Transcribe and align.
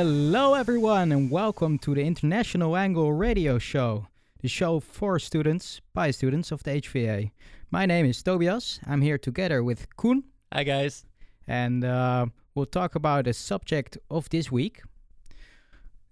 Hello, 0.00 0.54
everyone, 0.54 1.12
and 1.12 1.30
welcome 1.30 1.76
to 1.80 1.94
the 1.94 2.00
International 2.00 2.74
Angle 2.74 3.12
Radio 3.12 3.58
Show, 3.58 4.06
the 4.40 4.48
show 4.48 4.80
for 4.80 5.18
students 5.18 5.82
by 5.92 6.10
students 6.10 6.50
of 6.50 6.62
the 6.62 6.70
HVA. 6.80 7.32
My 7.70 7.84
name 7.84 8.06
is 8.06 8.22
Tobias. 8.22 8.80
I'm 8.86 9.02
here 9.02 9.18
together 9.18 9.62
with 9.62 9.94
Koen, 9.98 10.24
Hi 10.54 10.64
guys. 10.64 11.04
and 11.46 11.84
uh, 11.84 12.24
we'll 12.54 12.64
talk 12.64 12.94
about 12.94 13.26
the 13.26 13.34
subject 13.34 13.98
of 14.10 14.30
this 14.30 14.50
week. 14.50 14.80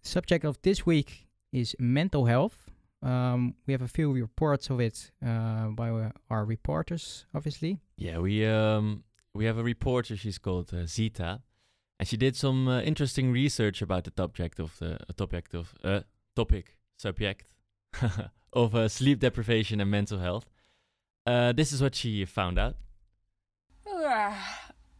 Subject 0.03 0.45
of 0.45 0.61
this 0.61 0.85
week 0.85 1.27
is 1.51 1.75
mental 1.79 2.27
health. 2.27 2.69
Um, 3.03 3.55
we 3.67 3.73
have 3.73 3.81
a 3.81 3.89
few 3.89 4.13
reports 4.13 4.69
of 4.69 4.81
it 4.81 5.11
uh, 5.27 5.69
by 5.69 6.13
our 6.29 6.45
reporters, 6.45 7.25
obviously. 7.35 7.81
Yeah, 7.97 8.19
we 8.19 8.45
um 8.45 9.05
we 9.35 9.47
have 9.47 9.57
a 9.57 9.65
reporter. 9.65 10.15
She's 10.15 10.37
called 10.37 10.75
uh, 10.75 10.85
Zita, 10.85 11.41
and 11.99 12.09
she 12.09 12.17
did 12.17 12.37
some 12.37 12.69
uh, 12.69 12.81
interesting 12.81 13.33
research 13.33 13.83
about 13.83 14.05
the 14.05 14.13
subject 14.17 14.61
of 14.61 14.79
the 14.79 14.95
uh, 14.95 15.13
topic 15.17 15.53
of 15.55 15.75
uh, 15.83 16.01
topic 16.37 16.77
subject 16.97 17.47
of 18.53 18.75
uh, 18.75 18.89
sleep 18.89 19.21
deprivation 19.21 19.81
and 19.81 19.91
mental 19.91 20.19
health. 20.19 20.49
Uh, 21.27 21.53
this 21.53 21.73
is 21.73 21.83
what 21.83 21.95
she 21.95 22.25
found 22.25 22.59
out. 22.59 22.77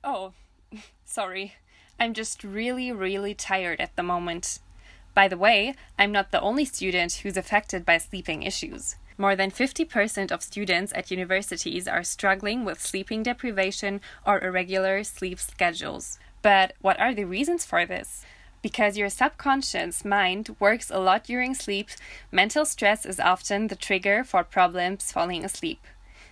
Oh, 0.05 0.33
sorry. 1.05 1.55
I'm 1.99 2.15
just 2.15 2.45
really, 2.45 2.93
really 2.93 3.35
tired 3.35 3.81
at 3.81 3.97
the 3.97 4.03
moment. 4.03 4.61
By 5.15 5.27
the 5.27 5.37
way, 5.37 5.75
I'm 5.99 6.13
not 6.13 6.31
the 6.31 6.41
only 6.41 6.65
student 6.65 7.13
who's 7.15 7.37
affected 7.37 7.85
by 7.85 7.99
sleeping 7.99 8.45
issues. 8.45 8.95
More 9.19 9.35
than 9.35 9.51
50% 9.51 10.31
of 10.31 10.45
students 10.45 10.93
at 10.95 11.11
universities 11.11 11.89
are 11.89 12.05
struggling 12.05 12.65
with 12.65 12.81
sleeping 12.81 13.25
deprivation 13.25 14.01
or 14.25 14.41
irregular 14.41 15.03
sleep 15.03 15.41
schedules. 15.41 16.21
But 16.43 16.75
what 16.81 16.99
are 17.01 17.15
the 17.15 17.25
reasons 17.25 17.65
for 17.65 17.85
this? 17.85 18.25
Because 18.61 18.97
your 18.97 19.09
subconscious 19.09 20.05
mind 20.05 20.57
works 20.59 20.91
a 20.91 20.99
lot 20.99 21.25
during 21.25 21.55
sleep, 21.55 21.89
mental 22.33 22.65
stress 22.65 23.07
is 23.07 23.21
often 23.21 23.69
the 23.69 23.77
trigger 23.77 24.25
for 24.25 24.43
problems 24.43 25.13
falling 25.13 25.45
asleep. 25.45 25.81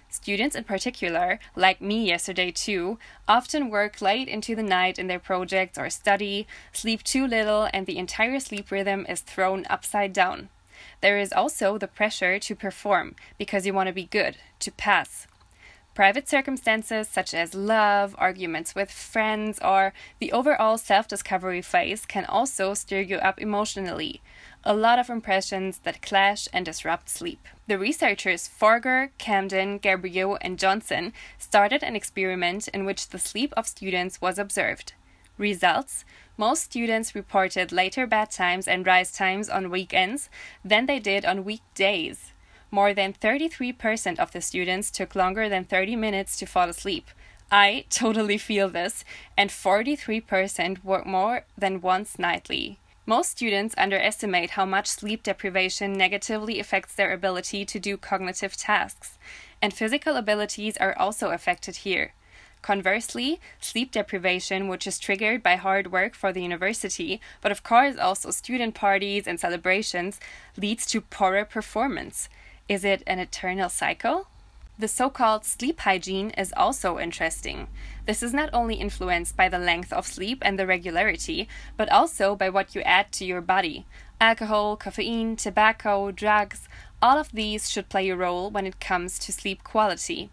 Students 0.09 0.57
in 0.57 0.65
particular, 0.65 1.39
like 1.55 1.81
me 1.81 2.07
yesterday 2.07 2.51
too, 2.51 2.99
often 3.29 3.71
work 3.71 4.01
late 4.01 4.29
into 4.29 4.55
the 4.55 4.63
night 4.63 4.99
in 4.99 5.09
their 5.09 5.19
projects 5.19 5.79
or 5.79 5.91
study, 5.91 6.47
sleep 6.73 7.03
too 7.03 7.27
little, 7.27 7.69
and 7.73 7.87
the 7.87 7.99
entire 7.99 8.41
sleep 8.41 8.71
rhythm 8.71 9.05
is 9.09 9.21
thrown 9.21 9.67
upside 9.69 10.13
down. 10.13 10.49
There 11.01 11.19
is 11.19 11.33
also 11.33 11.77
the 11.77 11.89
pressure 11.89 12.39
to 12.39 12.55
perform 12.55 13.15
because 13.39 13.67
you 13.67 13.75
want 13.75 13.89
to 13.89 13.93
be 13.93 14.07
good, 14.07 14.37
to 14.61 14.71
pass. 14.73 15.27
Private 15.97 16.29
circumstances 16.29 17.09
such 17.09 17.33
as 17.33 17.55
love, 17.55 18.15
arguments 18.19 18.75
with 18.75 18.91
friends, 18.91 19.59
or 19.65 19.95
the 20.19 20.31
overall 20.31 20.77
self 20.77 21.09
discovery 21.09 21.63
phase 21.63 22.05
can 22.05 22.27
also 22.27 22.75
stir 22.75 23.01
you 23.01 23.17
up 23.17 23.41
emotionally. 23.41 24.21
A 24.63 24.75
lot 24.75 24.99
of 24.99 25.09
impressions 25.09 25.79
that 25.85 26.03
clash 26.03 26.49
and 26.53 26.67
disrupt 26.67 27.09
sleep. 27.09 27.49
The 27.67 27.79
researchers 27.79 28.47
Forquer, 28.47 29.09
Camden, 29.17 29.79
Gabriel, 29.79 30.37
and 30.43 30.59
Johnson 30.59 31.15
started 31.39 31.83
an 31.83 31.97
experiment 31.97 32.69
in 32.69 32.85
which 32.85 33.09
the 33.09 33.19
sleep 33.19 33.55
of 33.57 33.67
students 33.67 34.21
was 34.21 34.39
observed. 34.39 34.93
Results 35.39 36.05
Most 36.37 36.65
students 36.65 37.15
reported 37.15 37.73
later 37.73 38.07
bedtimes 38.07 38.69
and 38.69 38.87
rise 38.87 39.13
times 39.13 39.49
on 39.49 39.71
weekends 39.71 40.29
than 40.63 40.85
they 40.85 40.99
did 40.99 41.25
on 41.25 41.43
weekdays. 41.43 42.35
More 42.71 42.93
than 42.93 43.13
33% 43.13 44.19
of 44.19 44.33
the 44.33 44.41
students 44.41 44.91
took 44.91 45.15
longer 45.15 45.49
than 45.49 45.65
30 45.65 45.97
minutes 45.97 46.37
to 46.39 46.47
fall 46.47 46.69
asleep. 46.69 47.11
I 47.51 47.85
totally 47.91 48.39
feel 48.39 48.69
this, 48.69 49.05
and 49.37 49.51
43% 49.51 50.83
work 50.83 51.07
more 51.07 51.45
than 51.57 51.81
once 51.81 52.19
nightly. 52.19 52.79
Most 53.09 53.31
students 53.31 53.75
underestimate 53.79 54.51
how 54.51 54.65
much 54.65 54.89
sleep 54.89 55.23
deprivation 55.23 55.93
negatively 55.93 56.59
affects 56.59 56.95
their 56.95 57.13
ability 57.13 57.65
to 57.65 57.79
do 57.79 57.97
cognitive 57.97 58.57
tasks, 58.57 59.17
and 59.63 59.73
physical 59.73 60.17
abilities 60.17 60.77
are 60.79 60.99
also 60.99 61.31
affected 61.31 61.77
here. 61.77 62.15
Conversely, 62.63 63.39
sleep 63.61 63.93
deprivation, 63.93 64.67
which 64.67 64.89
is 64.89 64.99
triggered 64.99 65.41
by 65.41 65.55
hard 65.55 65.93
work 65.93 66.17
for 66.17 66.33
the 66.33 66.43
university, 66.43 67.21
but 67.41 67.53
of 67.53 67.63
course 67.63 67.97
also 67.97 68.33
student 68.33 68.75
parties 68.75 69.29
and 69.29 69.39
celebrations, 69.39 70.19
leads 70.57 70.85
to 70.87 71.01
poorer 71.01 71.45
performance. 71.45 72.29
Is 72.69 72.85
it 72.85 73.05
an 73.07 73.21
eternal 73.21 73.69
cycle? 73.69 74.27
The 74.77 74.89
so 74.89 75.09
called 75.09 75.45
sleep 75.45 75.79
hygiene 75.81 76.31
is 76.31 76.53
also 76.57 76.99
interesting. 76.99 77.69
This 78.07 78.25
is 78.25 78.35
not 78.35 78.51
only 78.53 78.75
influenced 78.75 79.37
by 79.37 79.49
the 79.49 79.61
length 79.61 79.93
of 79.93 80.05
sleep 80.05 80.43
and 80.43 80.59
the 80.59 80.67
regularity, 80.67 81.49
but 81.77 81.89
also 81.91 82.35
by 82.35 82.51
what 82.51 82.75
you 82.75 82.83
add 82.83 83.13
to 83.13 83.25
your 83.25 83.41
body. 83.41 83.87
Alcohol, 84.21 84.77
caffeine, 84.77 85.37
tobacco, 85.37 86.11
drugs, 86.11 86.69
all 87.01 87.19
of 87.19 87.31
these 87.31 87.71
should 87.71 87.89
play 87.89 88.11
a 88.11 88.17
role 88.17 88.51
when 88.51 88.67
it 88.67 88.81
comes 88.81 89.21
to 89.21 89.33
sleep 89.33 89.63
quality. 89.63 90.31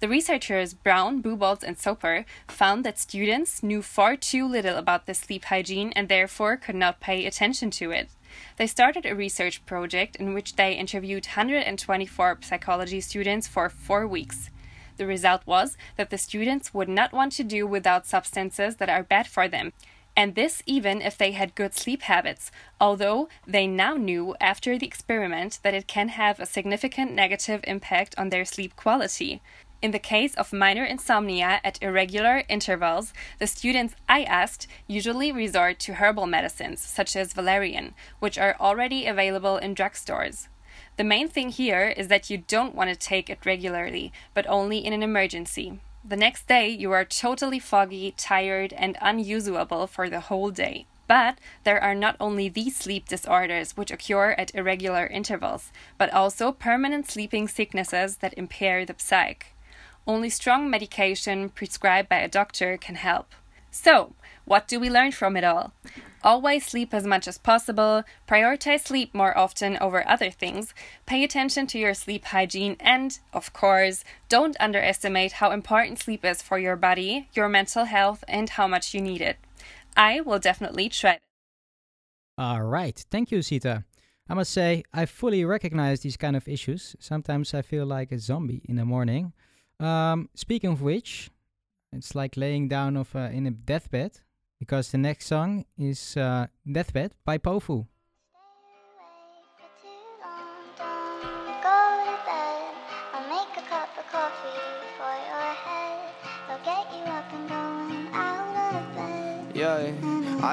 The 0.00 0.08
researchers 0.08 0.74
Brown, 0.74 1.22
Buboltz, 1.22 1.62
and 1.62 1.78
Soper 1.78 2.26
found 2.48 2.84
that 2.84 2.98
students 2.98 3.62
knew 3.62 3.80
far 3.80 4.16
too 4.16 4.46
little 4.48 4.76
about 4.76 5.06
the 5.06 5.14
sleep 5.14 5.44
hygiene 5.44 5.92
and 5.94 6.08
therefore 6.08 6.56
could 6.56 6.74
not 6.74 7.00
pay 7.00 7.24
attention 7.24 7.70
to 7.72 7.92
it. 7.92 8.08
They 8.56 8.66
started 8.66 9.06
a 9.06 9.14
research 9.14 9.64
project 9.66 10.16
in 10.16 10.34
which 10.34 10.56
they 10.56 10.72
interviewed 10.72 11.26
124 11.26 12.38
psychology 12.42 13.00
students 13.00 13.46
for 13.46 13.68
four 13.68 14.06
weeks. 14.06 14.50
The 14.96 15.06
result 15.06 15.42
was 15.46 15.76
that 15.96 16.10
the 16.10 16.18
students 16.18 16.72
would 16.72 16.88
not 16.88 17.12
want 17.12 17.32
to 17.32 17.44
do 17.44 17.66
without 17.66 18.06
substances 18.06 18.76
that 18.76 18.88
are 18.88 19.02
bad 19.02 19.26
for 19.26 19.46
them, 19.46 19.72
and 20.16 20.34
this 20.34 20.62
even 20.64 21.02
if 21.02 21.18
they 21.18 21.32
had 21.32 21.54
good 21.54 21.74
sleep 21.74 22.02
habits, 22.02 22.50
although 22.80 23.28
they 23.46 23.66
now 23.66 23.94
knew 23.94 24.34
after 24.40 24.78
the 24.78 24.86
experiment 24.86 25.58
that 25.62 25.74
it 25.74 25.86
can 25.86 26.08
have 26.08 26.40
a 26.40 26.46
significant 26.46 27.12
negative 27.12 27.60
impact 27.64 28.14
on 28.16 28.30
their 28.30 28.46
sleep 28.46 28.74
quality. 28.76 29.42
In 29.82 29.90
the 29.90 29.98
case 29.98 30.34
of 30.34 30.54
minor 30.54 30.84
insomnia 30.84 31.60
at 31.62 31.80
irregular 31.82 32.44
intervals, 32.48 33.12
the 33.38 33.46
students 33.46 33.94
I 34.08 34.22
asked 34.22 34.66
usually 34.86 35.30
resort 35.32 35.78
to 35.80 35.94
herbal 35.94 36.26
medicines, 36.26 36.80
such 36.80 37.14
as 37.14 37.34
valerian, 37.34 37.94
which 38.18 38.38
are 38.38 38.56
already 38.58 39.06
available 39.06 39.58
in 39.58 39.74
drugstores. 39.74 40.48
The 40.96 41.04
main 41.04 41.28
thing 41.28 41.50
here 41.50 41.88
is 41.94 42.08
that 42.08 42.30
you 42.30 42.38
don't 42.38 42.74
want 42.74 42.88
to 42.88 42.96
take 42.96 43.28
it 43.28 43.44
regularly, 43.44 44.12
but 44.32 44.46
only 44.48 44.78
in 44.78 44.94
an 44.94 45.02
emergency. 45.02 45.78
The 46.02 46.16
next 46.16 46.46
day, 46.46 46.68
you 46.68 46.92
are 46.92 47.04
totally 47.04 47.58
foggy, 47.58 48.14
tired, 48.16 48.72
and 48.72 48.96
unusable 49.02 49.86
for 49.86 50.08
the 50.08 50.20
whole 50.20 50.50
day. 50.50 50.86
But 51.06 51.38
there 51.64 51.82
are 51.82 51.94
not 51.94 52.16
only 52.18 52.48
these 52.48 52.76
sleep 52.76 53.08
disorders 53.08 53.76
which 53.76 53.90
occur 53.90 54.32
at 54.32 54.54
irregular 54.54 55.06
intervals, 55.06 55.70
but 55.98 56.12
also 56.12 56.50
permanent 56.50 57.08
sleeping 57.08 57.46
sicknesses 57.46 58.16
that 58.18 58.34
impair 58.38 58.86
the 58.86 58.94
psyche. 58.96 59.46
Only 60.06 60.30
strong 60.30 60.70
medication 60.70 61.48
prescribed 61.48 62.08
by 62.08 62.18
a 62.18 62.28
doctor 62.28 62.76
can 62.76 62.94
help. 62.94 63.34
So, 63.70 64.14
what 64.44 64.68
do 64.68 64.78
we 64.78 64.88
learn 64.88 65.10
from 65.10 65.36
it 65.36 65.42
all? 65.42 65.72
Always 66.22 66.64
sleep 66.64 66.94
as 66.94 67.04
much 67.04 67.26
as 67.28 67.38
possible, 67.38 68.04
prioritize 68.28 68.86
sleep 68.86 69.12
more 69.14 69.36
often 69.36 69.76
over 69.78 70.08
other 70.08 70.30
things, 70.30 70.72
pay 71.06 71.24
attention 71.24 71.66
to 71.68 71.78
your 71.78 71.92
sleep 71.92 72.24
hygiene, 72.26 72.76
and, 72.78 73.18
of 73.32 73.52
course, 73.52 74.04
don't 74.28 74.56
underestimate 74.60 75.32
how 75.32 75.50
important 75.50 75.98
sleep 75.98 76.24
is 76.24 76.40
for 76.40 76.58
your 76.58 76.76
body, 76.76 77.28
your 77.34 77.48
mental 77.48 77.84
health, 77.84 78.24
and 78.28 78.50
how 78.50 78.66
much 78.66 78.94
you 78.94 79.00
need 79.00 79.20
it. 79.20 79.36
I 79.96 80.20
will 80.20 80.38
definitely 80.38 80.88
try. 80.88 81.18
All 82.38 82.62
right, 82.62 83.04
thank 83.10 83.30
you, 83.30 83.42
Zita. 83.42 83.84
I 84.28 84.34
must 84.34 84.52
say, 84.52 84.84
I 84.92 85.06
fully 85.06 85.44
recognize 85.44 86.00
these 86.00 86.16
kind 86.16 86.36
of 86.36 86.48
issues. 86.48 86.96
Sometimes 86.98 87.54
I 87.54 87.62
feel 87.62 87.86
like 87.86 88.10
a 88.10 88.18
zombie 88.18 88.62
in 88.64 88.76
the 88.76 88.84
morning. 88.84 89.32
Um, 89.78 90.30
speaking 90.34 90.70
of 90.70 90.80
which, 90.80 91.30
it's 91.92 92.14
like 92.14 92.36
laying 92.36 92.68
down 92.68 92.96
of 92.96 93.14
uh, 93.14 93.30
in 93.32 93.46
a 93.46 93.50
deathbed 93.50 94.20
because 94.58 94.90
the 94.90 94.98
next 94.98 95.26
song 95.26 95.64
is 95.78 96.16
uh, 96.16 96.46
Deathbed 96.70 97.12
by 97.24 97.38
Powfu. 97.38 97.86
Yeah, 109.54 109.90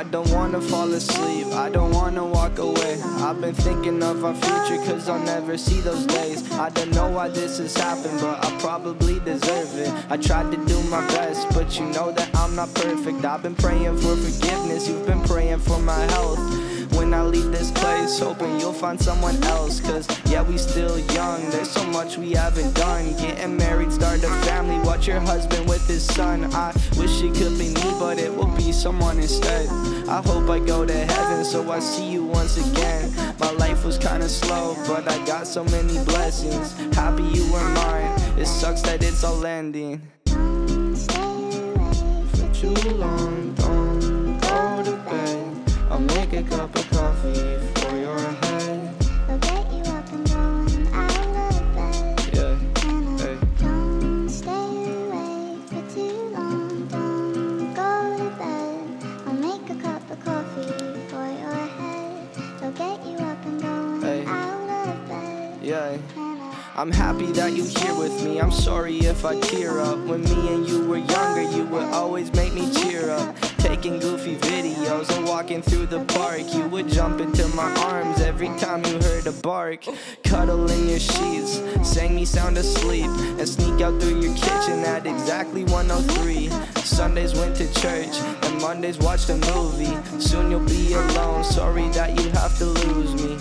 I 0.03 0.05
don't 0.07 0.29
wanna 0.31 0.59
fall 0.59 0.91
asleep, 0.91 1.47
I 1.53 1.69
don't 1.69 1.91
wanna 1.91 2.25
walk 2.25 2.59
away. 2.59 3.01
I've 3.19 3.39
been 3.39 3.55
thinking 3.55 4.03
of 4.03 4.25
our 4.25 4.35
future, 4.35 4.83
cause 4.83 5.07
I'll 5.07 5.17
never 5.23 5.57
see 5.57 5.79
those 5.79 6.05
days. 6.05 6.43
I 6.51 6.69
don't 6.71 6.91
know 6.91 7.09
why 7.09 7.29
this 7.29 7.57
has 7.59 7.73
happened, 7.77 8.19
but 8.19 8.43
I 8.45 8.51
probably 8.59 9.21
deserve 9.21 9.77
it. 9.77 9.89
I 10.09 10.17
tried 10.17 10.51
to 10.51 10.57
do 10.65 10.83
my 10.89 11.07
best, 11.07 11.47
but 11.51 11.79
you 11.79 11.85
know 11.85 12.11
that 12.11 12.29
I'm 12.35 12.53
not 12.53 12.73
perfect. 12.73 13.23
I've 13.23 13.43
been 13.43 13.55
praying 13.55 13.97
for 13.99 14.17
forgiveness, 14.17 14.89
you've 14.89 15.05
been 15.05 15.21
praying 15.21 15.59
for 15.59 15.79
my 15.79 16.01
health. 16.11 16.62
Leave 17.33 17.51
this 17.51 17.71
place, 17.71 18.19
hoping 18.19 18.59
you'll 18.59 18.71
find 18.71 19.01
someone 19.01 19.43
else. 19.45 19.79
Cause 19.79 20.07
yeah, 20.29 20.43
we 20.43 20.55
still 20.55 20.99
young, 21.15 21.41
there's 21.49 21.71
so 21.71 21.83
much 21.87 22.15
we 22.15 22.33
haven't 22.33 22.75
done. 22.75 23.11
Getting 23.17 23.57
married, 23.57 23.91
start 23.91 24.23
a 24.23 24.29
family, 24.45 24.77
watch 24.85 25.07
your 25.07 25.19
husband 25.19 25.67
with 25.67 25.87
his 25.87 26.03
son. 26.03 26.43
I 26.53 26.71
wish 26.95 27.23
it 27.23 27.33
could 27.33 27.57
be 27.57 27.69
me, 27.69 27.95
but 27.97 28.19
it 28.19 28.31
will 28.31 28.55
be 28.55 28.71
someone 28.71 29.17
instead. 29.17 29.67
I 30.07 30.21
hope 30.21 30.47
I 30.47 30.59
go 30.59 30.85
to 30.85 30.93
heaven 30.93 31.43
so 31.43 31.71
I 31.71 31.79
see 31.79 32.07
you 32.07 32.23
once 32.23 32.57
again. 32.57 33.11
My 33.39 33.49
life 33.53 33.83
was 33.83 33.97
kinda 33.97 34.29
slow, 34.29 34.77
but 34.85 35.11
I 35.11 35.17
got 35.25 35.47
so 35.47 35.63
many 35.63 35.97
blessings. 36.05 36.75
Happy 36.95 37.23
you 37.23 37.51
were 37.51 37.67
mine. 37.69 38.11
It 38.37 38.45
sucks 38.45 38.83
that 38.83 39.01
it's 39.01 39.23
all 39.23 39.43
ending. 39.43 40.01
For 42.35 42.49
too 42.53 42.75
long, 42.91 43.42
make 46.07 46.33
a 46.33 46.43
cup 46.43 46.75
of 46.75 46.89
coffee 46.91 47.57
for 47.75 47.95
your 47.97 48.19
head. 48.19 48.95
I'll 49.29 49.37
get 49.39 49.71
you 49.71 49.81
up 49.91 50.11
and 50.11 50.29
going 50.29 50.87
out 50.93 51.51
of 51.51 51.75
bed. 51.75 52.29
Yeah, 52.33 52.55
hey. 53.17 53.37
Don't 53.59 54.29
stay 54.29 54.49
awake 54.49 55.67
for 55.69 55.83
too 55.93 56.29
long. 56.33 56.87
Don't 56.87 57.73
go 57.73 58.17
to 58.17 58.29
bed. 58.37 58.87
I'll 59.27 59.33
make 59.33 59.69
a 59.69 59.75
cup 59.81 60.09
of 60.11 60.19
coffee 60.23 61.07
for 61.09 61.25
your 61.41 61.67
head. 61.77 62.27
I'll 62.61 62.71
get 62.71 63.05
you 63.05 63.17
up 63.17 63.45
and 63.45 63.61
going 63.61 64.01
Hey. 64.01 64.25
out 64.25 64.87
of 64.89 65.07
bed. 65.09 65.59
Yeah. 65.61 65.97
I'm 66.75 66.91
happy 66.91 67.27
that 67.33 67.53
you 67.53 67.63
here 67.65 67.93
with 67.95 68.23
me. 68.23 68.41
I'm 68.41 68.51
sorry 68.51 68.97
if 68.97 69.25
I 69.25 69.39
tear 69.39 69.79
up. 69.79 69.99
When 69.99 70.23
me 70.23 70.53
and 70.55 70.67
you 70.67 70.87
were 70.87 70.97
younger, 70.97 71.43
you 71.55 71.65
would 71.65 71.83
always 71.93 72.33
make 72.33 72.51
me 72.53 72.67
cheer 72.73 73.11
up. 73.11 73.35
Taking 73.83 73.99
goofy 73.99 74.35
videos 74.37 75.13
and 75.13 75.27
walking 75.27 75.61
through 75.61 75.87
the 75.87 76.05
park. 76.05 76.43
You 76.53 76.69
would 76.69 76.87
jump 76.87 77.19
into 77.19 77.45
my 77.49 77.69
arms 77.83 78.21
every 78.21 78.47
time 78.57 78.81
you 78.85 78.97
heard 79.01 79.27
a 79.27 79.33
bark. 79.33 79.83
Cuddle 80.23 80.71
in 80.71 80.87
your 80.87 80.99
sheets, 80.99 81.61
sang 81.83 82.15
me 82.15 82.23
sound 82.23 82.57
asleep, 82.57 83.07
and 83.07 83.45
sneak 83.45 83.81
out 83.81 84.01
through 84.01 84.21
your 84.21 84.33
kitchen 84.35 84.85
at 84.85 85.05
exactly 85.05 85.65
103. 85.65 86.49
Sundays 86.75 87.33
went 87.33 87.57
to 87.57 87.67
church, 87.81 88.15
and 88.43 88.61
Mondays 88.61 88.99
watched 88.99 89.27
a 89.29 89.35
movie. 89.53 89.97
Soon 90.17 90.49
you'll 90.49 90.61
be 90.61 90.93
alone. 90.93 91.43
Sorry 91.43 91.89
that 91.89 92.17
you 92.17 92.29
have 92.29 92.57
to 92.59 92.65
lose 92.65 93.13
me. 93.15 93.37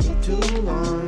For 0.00 0.22
too 0.22 0.62
long, 0.62 1.05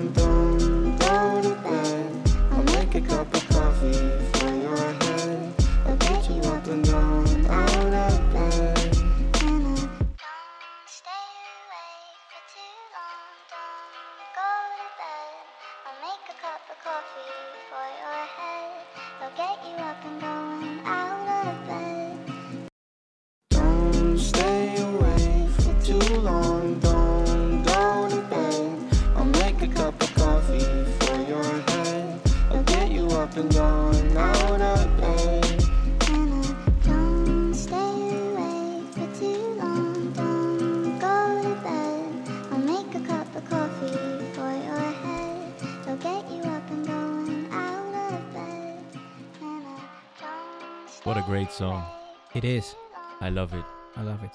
What 51.09 51.17
a 51.17 51.23
great 51.23 51.51
song. 51.51 51.87
It 52.35 52.45
is. 52.45 52.75
I 53.23 53.31
love 53.31 53.55
it. 53.55 53.65
I 53.97 54.03
love 54.03 54.23
it. 54.23 54.33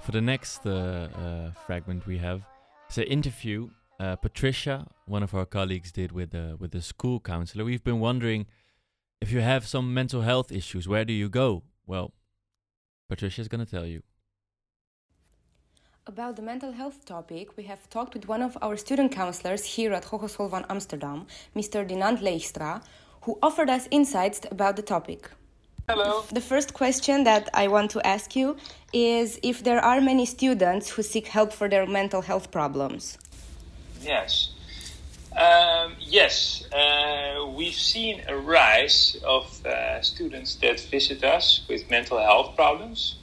For 0.00 0.10
the 0.10 0.20
next 0.20 0.66
uh, 0.66 0.72
uh, 0.72 1.52
fragment 1.66 2.04
we 2.04 2.18
have, 2.18 2.42
it's 2.88 2.98
an 2.98 3.04
interview 3.04 3.70
uh, 4.00 4.16
Patricia, 4.16 4.88
one 5.06 5.22
of 5.22 5.34
our 5.34 5.46
colleagues, 5.46 5.92
did 5.92 6.10
with 6.10 6.30
the 6.32 6.56
with 6.58 6.72
the 6.72 6.82
school 6.82 7.20
counselor. 7.20 7.64
We've 7.64 7.84
been 7.84 8.00
wondering 8.00 8.46
if 9.20 9.30
you 9.30 9.40
have 9.40 9.68
some 9.68 9.94
mental 9.94 10.22
health 10.22 10.50
issues, 10.50 10.88
where 10.88 11.04
do 11.04 11.12
you 11.12 11.28
go? 11.28 11.62
Well, 11.86 12.12
Patricia's 13.08 13.46
gonna 13.46 13.64
tell 13.76 13.86
you. 13.86 14.02
About 16.08 16.34
the 16.34 16.42
mental 16.42 16.72
health 16.72 17.04
topic, 17.04 17.56
we 17.56 17.62
have 17.70 17.88
talked 17.88 18.14
with 18.14 18.26
one 18.26 18.42
of 18.42 18.58
our 18.62 18.76
student 18.76 19.12
counselors 19.12 19.64
here 19.76 19.92
at 19.92 20.06
Hogeschool 20.06 20.50
van 20.50 20.64
Amsterdam, 20.68 21.28
Mr. 21.54 21.86
Dinant 21.86 22.18
Leegstra, 22.18 22.82
who 23.22 23.38
offered 23.40 23.70
us 23.70 23.86
insights 23.92 24.40
about 24.50 24.74
the 24.74 24.82
topic. 24.82 25.30
Hello. 25.88 26.22
The 26.30 26.42
first 26.42 26.74
question 26.74 27.24
that 27.24 27.48
I 27.54 27.68
want 27.68 27.90
to 27.92 28.06
ask 28.06 28.36
you 28.36 28.58
is 28.92 29.40
if 29.42 29.64
there 29.64 29.82
are 29.82 30.02
many 30.02 30.26
students 30.26 30.90
who 30.90 31.02
seek 31.02 31.28
help 31.28 31.50
for 31.50 31.66
their 31.66 31.86
mental 31.86 32.20
health 32.20 32.50
problems. 32.50 33.16
Yes. 34.02 34.50
Um, 35.34 35.94
yes, 35.98 36.62
uh, 36.72 37.46
we've 37.46 37.72
seen 37.72 38.20
a 38.28 38.36
rise 38.36 39.16
of 39.24 39.64
uh, 39.64 40.02
students 40.02 40.56
that 40.56 40.78
visit 40.78 41.24
us 41.24 41.62
with 41.70 41.88
mental 41.88 42.18
health 42.18 42.54
problems, 42.54 43.16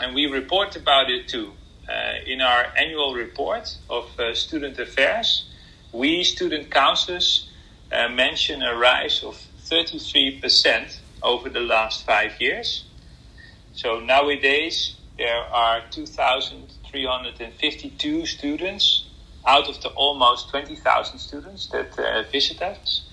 and 0.00 0.14
we 0.14 0.26
report 0.26 0.76
about 0.76 1.10
it 1.10 1.26
too. 1.26 1.50
Uh, 1.88 2.14
in 2.24 2.40
our 2.40 2.66
annual 2.76 3.14
report 3.14 3.76
of 3.90 4.06
uh, 4.20 4.34
student 4.34 4.78
affairs, 4.78 5.48
we 5.90 6.22
student 6.22 6.70
counselors 6.70 7.50
uh, 7.90 8.08
mention 8.08 8.62
a 8.62 8.76
rise 8.76 9.24
of 9.24 9.34
33% 9.64 10.97
over 11.22 11.48
the 11.48 11.60
last 11.60 12.04
five 12.04 12.32
years. 12.40 12.84
So 13.72 14.00
nowadays, 14.00 14.96
there 15.18 15.42
are 15.52 15.82
2,352 15.90 18.26
students 18.26 19.04
out 19.46 19.68
of 19.68 19.80
the 19.82 19.90
almost 19.90 20.50
20,000 20.50 21.18
students 21.18 21.68
that 21.68 21.96
uh, 21.98 22.22
visit 22.30 22.60
us 22.62 23.04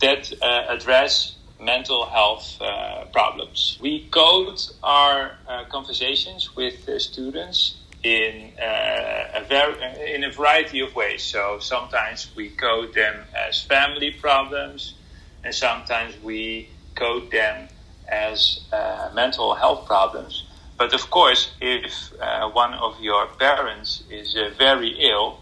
that 0.00 0.32
uh, 0.42 0.64
address 0.68 1.36
mental 1.60 2.06
health 2.06 2.58
uh, 2.60 3.04
problems. 3.12 3.78
We 3.80 4.08
code 4.10 4.58
our 4.82 5.32
uh, 5.48 5.64
conversations 5.70 6.50
with 6.56 6.84
the 6.86 6.98
students 7.00 7.80
in 8.02 8.52
uh, 8.60 9.40
a 9.40 9.44
ver- 9.48 9.78
in 10.14 10.24
a 10.24 10.30
variety 10.30 10.80
of 10.80 10.94
ways. 10.94 11.22
So 11.22 11.58
sometimes 11.60 12.30
we 12.36 12.50
code 12.50 12.92
them 12.94 13.24
as 13.48 13.62
family 13.62 14.10
problems, 14.10 14.94
and 15.42 15.54
sometimes 15.54 16.14
we 16.22 16.68
code 16.94 17.30
them 17.30 17.68
as 18.08 18.60
uh, 18.72 19.10
mental 19.14 19.54
health 19.54 19.86
problems. 19.86 20.44
But 20.76 20.92
of 20.92 21.08
course, 21.10 21.52
if 21.60 22.12
uh, 22.20 22.48
one 22.50 22.74
of 22.74 23.00
your 23.00 23.26
parents 23.38 24.02
is 24.10 24.36
uh, 24.36 24.50
very 24.58 24.90
ill, 25.10 25.38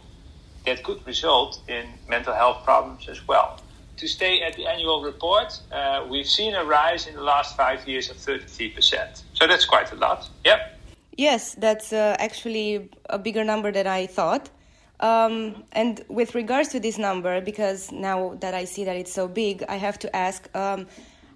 that 0.66 0.82
could 0.84 1.04
result 1.06 1.60
in 1.68 1.86
mental 2.08 2.34
health 2.34 2.64
problems 2.64 3.08
as 3.08 3.26
well. 3.26 3.58
To 3.96 4.08
stay 4.08 4.42
at 4.42 4.56
the 4.56 4.66
annual 4.66 5.02
report, 5.02 5.60
uh, 5.70 6.06
we've 6.08 6.26
seen 6.26 6.54
a 6.54 6.64
rise 6.64 7.06
in 7.06 7.14
the 7.14 7.22
last 7.22 7.56
five 7.56 7.86
years 7.86 8.10
of 8.10 8.16
33%. 8.16 9.22
So 9.34 9.46
that's 9.46 9.64
quite 9.64 9.92
a 9.92 9.96
lot. 9.96 10.28
Yep. 10.44 10.78
Yes, 11.16 11.54
that's 11.54 11.92
uh, 11.92 12.16
actually 12.18 12.90
a 13.10 13.18
bigger 13.18 13.44
number 13.44 13.70
than 13.70 13.86
I 13.86 14.06
thought. 14.06 14.50
Um, 15.00 15.64
and 15.72 16.04
with 16.08 16.34
regards 16.34 16.68
to 16.70 16.80
this 16.80 16.96
number, 16.96 17.40
because 17.40 17.90
now 17.90 18.36
that 18.40 18.54
I 18.54 18.64
see 18.64 18.84
that 18.84 18.96
it's 18.96 19.12
so 19.12 19.28
big, 19.28 19.64
I 19.68 19.76
have 19.76 19.98
to 20.00 20.16
ask 20.16 20.48
um, 20.56 20.86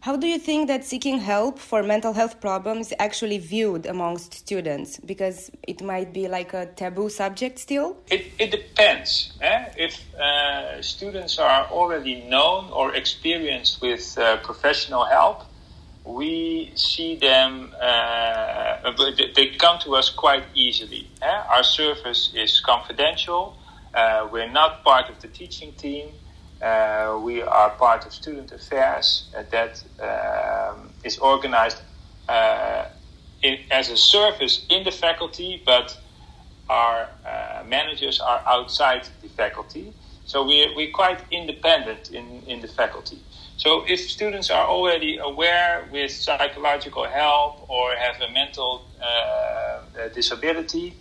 how 0.06 0.14
do 0.14 0.28
you 0.28 0.38
think 0.38 0.68
that 0.68 0.84
seeking 0.84 1.18
help 1.18 1.58
for 1.58 1.82
mental 1.82 2.12
health 2.12 2.40
problems 2.40 2.86
is 2.86 2.94
actually 3.00 3.38
viewed 3.38 3.86
amongst 3.86 4.32
students? 4.34 5.00
Because 5.00 5.50
it 5.66 5.82
might 5.82 6.12
be 6.12 6.28
like 6.28 6.54
a 6.54 6.66
taboo 6.66 7.08
subject 7.08 7.58
still. 7.58 7.96
It, 8.08 8.26
it 8.38 8.52
depends. 8.52 9.32
Eh? 9.40 9.64
If 9.76 9.94
uh, 10.14 10.80
students 10.80 11.40
are 11.40 11.64
already 11.72 12.22
known 12.22 12.70
or 12.70 12.94
experienced 12.94 13.82
with 13.82 14.16
uh, 14.16 14.36
professional 14.44 15.04
help, 15.06 15.42
we 16.04 16.70
see 16.76 17.16
them, 17.16 17.74
uh, 17.82 18.92
they 19.34 19.46
come 19.58 19.80
to 19.80 19.96
us 19.96 20.08
quite 20.08 20.44
easily. 20.54 21.08
Eh? 21.20 21.42
Our 21.50 21.64
service 21.64 22.30
is 22.32 22.60
confidential. 22.60 23.56
Uh, 23.92 24.28
we're 24.30 24.52
not 24.52 24.84
part 24.84 25.10
of 25.10 25.20
the 25.20 25.26
teaching 25.26 25.72
team. 25.72 26.10
Uh, 26.62 27.20
we 27.22 27.42
are 27.42 27.70
part 27.70 28.06
of 28.06 28.12
student 28.12 28.50
affairs 28.52 29.28
uh, 29.36 29.42
that 29.50 29.82
um, 30.00 30.90
is 31.04 31.18
organized 31.18 31.82
uh, 32.28 32.84
in, 33.42 33.58
as 33.70 33.90
a 33.90 33.96
service 33.96 34.64
in 34.70 34.82
the 34.84 34.90
faculty, 34.90 35.62
but 35.66 35.96
our 36.68 37.08
uh, 37.24 37.62
managers 37.66 38.20
are 38.20 38.42
outside 38.46 39.06
the 39.22 39.28
faculty. 39.28 39.92
So 40.24 40.44
we're, 40.44 40.74
we're 40.74 40.90
quite 40.90 41.20
independent 41.30 42.10
in, 42.10 42.42
in 42.46 42.60
the 42.60 42.68
faculty. 42.68 43.18
So 43.58 43.84
if 43.86 44.00
students 44.00 44.50
are 44.50 44.66
already 44.66 45.18
aware 45.18 45.88
with 45.92 46.10
psychological 46.10 47.04
help 47.04 47.70
or 47.70 47.94
have 47.94 48.20
a 48.20 48.32
mental 48.32 48.82
uh, 49.00 50.08
disability, 50.14 50.94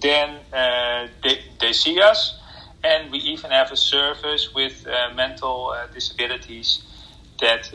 then 0.00 0.38
uh, 0.52 1.08
they, 1.22 1.40
they 1.60 1.72
see 1.72 2.00
us. 2.00 2.39
And 2.82 3.10
we 3.10 3.18
even 3.18 3.50
have 3.50 3.70
a 3.72 3.76
service 3.76 4.54
with 4.54 4.86
uh, 4.86 5.14
mental 5.14 5.70
uh, 5.70 5.86
disabilities 5.92 6.82
that, 7.40 7.70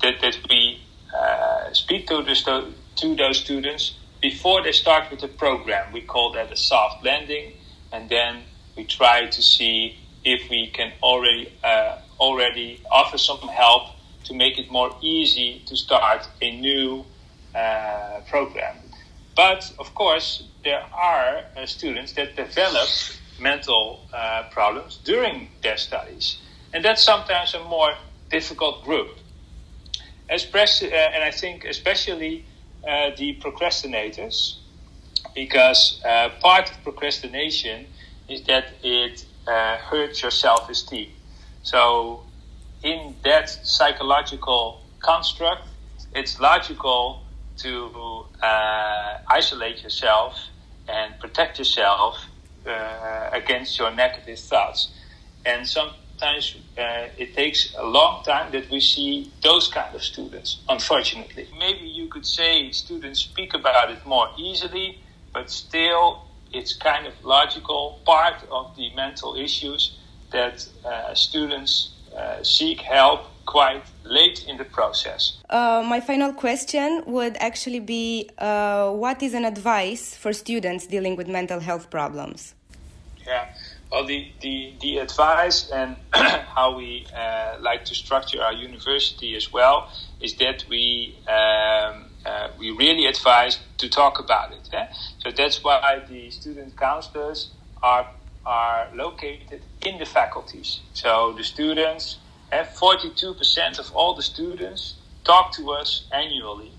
that, 0.00 0.20
that 0.20 0.38
we 0.48 0.80
uh, 1.14 1.72
speak 1.72 2.06
to, 2.08 2.22
the 2.22 2.74
to 2.96 3.14
those 3.14 3.38
students 3.38 3.94
before 4.20 4.62
they 4.62 4.72
start 4.72 5.10
with 5.10 5.20
the 5.20 5.28
program. 5.28 5.92
We 5.92 6.00
call 6.00 6.32
that 6.32 6.50
a 6.50 6.56
soft 6.56 7.04
landing, 7.04 7.52
and 7.92 8.08
then 8.08 8.42
we 8.76 8.84
try 8.84 9.26
to 9.26 9.42
see 9.42 9.96
if 10.24 10.48
we 10.50 10.68
can 10.68 10.92
already 11.02 11.52
uh, 11.62 11.98
already 12.18 12.82
offer 12.90 13.18
some 13.18 13.46
help 13.48 13.82
to 14.24 14.34
make 14.34 14.58
it 14.58 14.70
more 14.70 14.90
easy 15.02 15.62
to 15.66 15.76
start 15.76 16.26
a 16.40 16.60
new 16.60 17.04
uh, 17.54 18.20
program. 18.28 18.76
But 19.36 19.72
of 19.78 19.94
course, 19.94 20.44
there 20.64 20.82
are 20.92 21.42
uh, 21.56 21.66
students 21.66 22.12
that 22.14 22.34
develop 22.36 22.88
mental 23.40 24.00
uh, 24.12 24.44
problems 24.50 24.98
during 25.04 25.48
their 25.62 25.76
studies, 25.76 26.38
and 26.72 26.84
that's 26.84 27.02
sometimes 27.02 27.54
a 27.54 27.62
more 27.64 27.94
difficult 28.30 28.84
group. 28.84 29.08
Especially, 30.30 30.92
uh, 30.92 30.96
and 30.96 31.22
I 31.22 31.30
think 31.30 31.64
especially 31.64 32.46
uh, 32.86 33.10
the 33.16 33.38
procrastinators, 33.42 34.56
because 35.34 36.00
uh, 36.04 36.30
part 36.40 36.70
of 36.70 36.82
procrastination 36.82 37.86
is 38.28 38.42
that 38.44 38.64
it 38.82 39.26
hurts 39.46 40.22
your 40.22 40.30
self-esteem. 40.30 41.10
So, 41.62 42.22
in 42.82 43.14
that 43.24 43.50
psychological 43.50 44.80
construct, 45.00 45.68
it's 46.14 46.40
logical 46.40 47.24
to 47.58 48.26
uh, 48.42 49.18
isolate 49.28 49.82
yourself 49.82 50.38
and 50.88 51.18
protect 51.20 51.58
yourself 51.58 52.16
uh, 52.66 53.28
against 53.32 53.78
your 53.78 53.90
negative 53.94 54.38
thoughts. 54.38 54.92
And 55.44 55.66
sometimes 55.66 56.56
uh, 56.78 57.08
it 57.18 57.34
takes 57.34 57.74
a 57.78 57.84
long 57.84 58.22
time 58.24 58.52
that 58.52 58.70
we 58.70 58.80
see 58.80 59.32
those 59.42 59.68
kind 59.68 59.94
of 59.94 60.02
students, 60.02 60.60
unfortunately. 60.68 61.48
Maybe 61.58 61.86
you 61.86 62.08
could 62.08 62.26
say 62.26 62.70
students 62.72 63.20
speak 63.20 63.54
about 63.54 63.90
it 63.90 64.04
more 64.06 64.28
easily, 64.38 64.98
but 65.32 65.50
still 65.50 66.22
it's 66.52 66.72
kind 66.72 67.06
of 67.06 67.12
logical 67.24 67.98
part 68.06 68.44
of 68.50 68.74
the 68.76 68.94
mental 68.94 69.34
issues 69.34 69.98
that 70.32 70.66
uh, 70.84 71.14
students 71.14 71.94
uh, 72.16 72.42
seek 72.42 72.80
help 72.80 73.33
quite 73.46 73.82
late 74.04 74.44
in 74.48 74.56
the 74.56 74.64
process. 74.64 75.38
Uh, 75.50 75.82
my 75.86 76.00
final 76.00 76.32
question 76.32 77.02
would 77.06 77.36
actually 77.38 77.80
be 77.80 78.30
uh, 78.38 78.90
what 78.90 79.22
is 79.22 79.34
an 79.34 79.44
advice 79.44 80.14
for 80.14 80.32
students 80.32 80.86
dealing 80.86 81.16
with 81.16 81.28
mental 81.28 81.60
health 81.60 81.90
problems? 81.90 82.54
Yeah, 83.26 83.46
well, 83.94 84.04
the, 84.04 84.28
the, 84.40 84.74
the 84.80 84.98
advice 84.98 85.70
and 85.70 85.96
how 86.12 86.76
we 86.76 87.06
uh, 87.16 87.56
like 87.60 87.84
to 87.86 87.94
structure 87.94 88.42
our 88.42 88.52
university 88.52 89.36
as 89.36 89.52
well 89.52 89.88
is 90.20 90.34
that 90.38 90.64
we, 90.68 91.16
um, 91.28 92.06
uh, 92.26 92.48
we 92.58 92.70
really 92.72 93.06
advise 93.06 93.60
to 93.78 93.88
talk 93.88 94.18
about 94.18 94.52
it. 94.52 94.68
Eh? 94.72 94.86
So 95.20 95.30
that's 95.30 95.62
why 95.62 96.02
the 96.08 96.30
student 96.30 96.76
counselors 96.76 97.50
are, 97.82 98.08
are 98.44 98.88
located 98.94 99.62
in 99.86 99.98
the 99.98 100.06
faculties. 100.06 100.80
So 100.94 101.32
the 101.36 101.44
students 101.44 102.18
and 102.54 102.68
42% 102.68 103.78
of 103.80 103.92
all 103.96 104.14
the 104.14 104.22
students 104.22 104.94
talk 105.24 105.52
to 105.54 105.72
us 105.72 106.06
annually. 106.12 106.70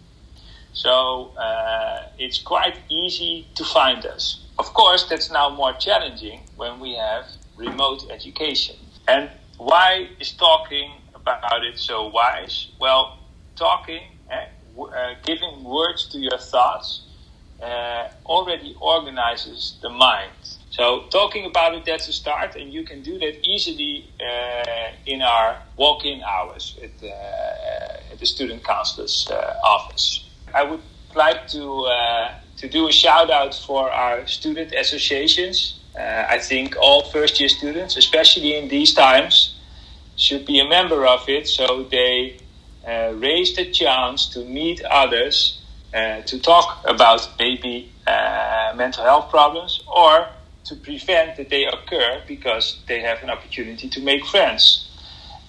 So 0.72 1.32
uh, 1.38 2.04
it's 2.18 2.40
quite 2.40 2.78
easy 2.90 3.48
to 3.56 3.66
find 3.66 4.06
us. 4.06 4.46
Of 4.58 4.74
course, 4.74 5.04
that's 5.10 5.30
now 5.30 5.50
more 5.50 5.74
challenging 5.74 6.40
when 6.56 6.80
we 6.80 6.96
have 6.96 7.26
remote 7.58 8.06
education. 8.10 8.78
And 9.08 9.30
why 9.58 10.08
is 10.20 10.32
talking 10.32 10.92
about 11.14 11.66
it 11.66 11.78
so 11.78 12.08
wise? 12.08 12.72
Well, 12.80 13.18
talking, 13.58 14.04
eh, 14.30 14.46
uh, 14.80 15.16
giving 15.26 15.64
words 15.66 16.08
to 16.12 16.18
your 16.20 16.38
thoughts, 16.38 17.02
uh, 17.62 18.08
already 18.26 18.76
organizes 18.80 19.78
the 19.82 19.90
mind. 19.90 20.32
So 20.76 21.06
talking 21.10 21.46
about 21.46 21.74
it, 21.74 21.86
that's 21.86 22.10
a 22.10 22.12
start, 22.12 22.58
and 22.58 22.74
you 22.74 22.84
can 22.84 23.02
do 23.02 23.18
that 23.20 23.48
easily 23.48 24.10
uh, 24.20 24.92
in 25.06 25.22
our 25.22 25.58
walk-in 25.78 26.22
hours 26.22 26.78
at, 26.84 27.02
uh, 27.02 28.12
at 28.12 28.20
the 28.20 28.26
student 28.26 28.62
counselor's 28.62 29.26
uh, 29.32 29.56
office. 29.64 30.26
I 30.54 30.64
would 30.64 30.82
like 31.16 31.48
to 31.56 31.64
uh, 31.86 32.34
to 32.58 32.68
do 32.68 32.90
a 32.90 32.92
shout 32.92 33.30
out 33.30 33.56
for 33.56 33.90
our 33.90 34.28
student 34.28 34.74
associations. 34.74 35.80
Uh, 35.98 36.26
I 36.36 36.40
think 36.40 36.76
all 36.76 37.04
first-year 37.04 37.48
students, 37.48 37.96
especially 37.96 38.58
in 38.58 38.68
these 38.68 38.94
times, 38.94 39.56
should 40.18 40.46
be 40.46 40.60
a 40.60 40.68
member 40.68 41.08
of 41.08 41.22
it, 41.30 41.48
so 41.48 41.84
they 41.90 42.38
uh, 42.86 43.14
raise 43.16 43.56
the 43.56 43.72
chance 43.72 44.28
to 44.34 44.44
meet 44.44 44.82
others, 44.84 45.62
to 46.26 46.38
talk 46.42 46.84
about 46.84 47.22
maybe 47.40 47.90
mental 48.76 49.06
health 49.06 49.30
problems 49.30 49.82
or 49.88 50.28
to 50.66 50.76
prevent 50.76 51.38
that 51.38 51.50
they 51.50 51.66
occur 51.66 52.22
because 52.28 52.78
they 52.88 53.00
have 53.02 53.22
an 53.24 53.30
opportunity 53.30 53.88
to 53.90 54.02
make 54.02 54.26
friends. 54.26 54.90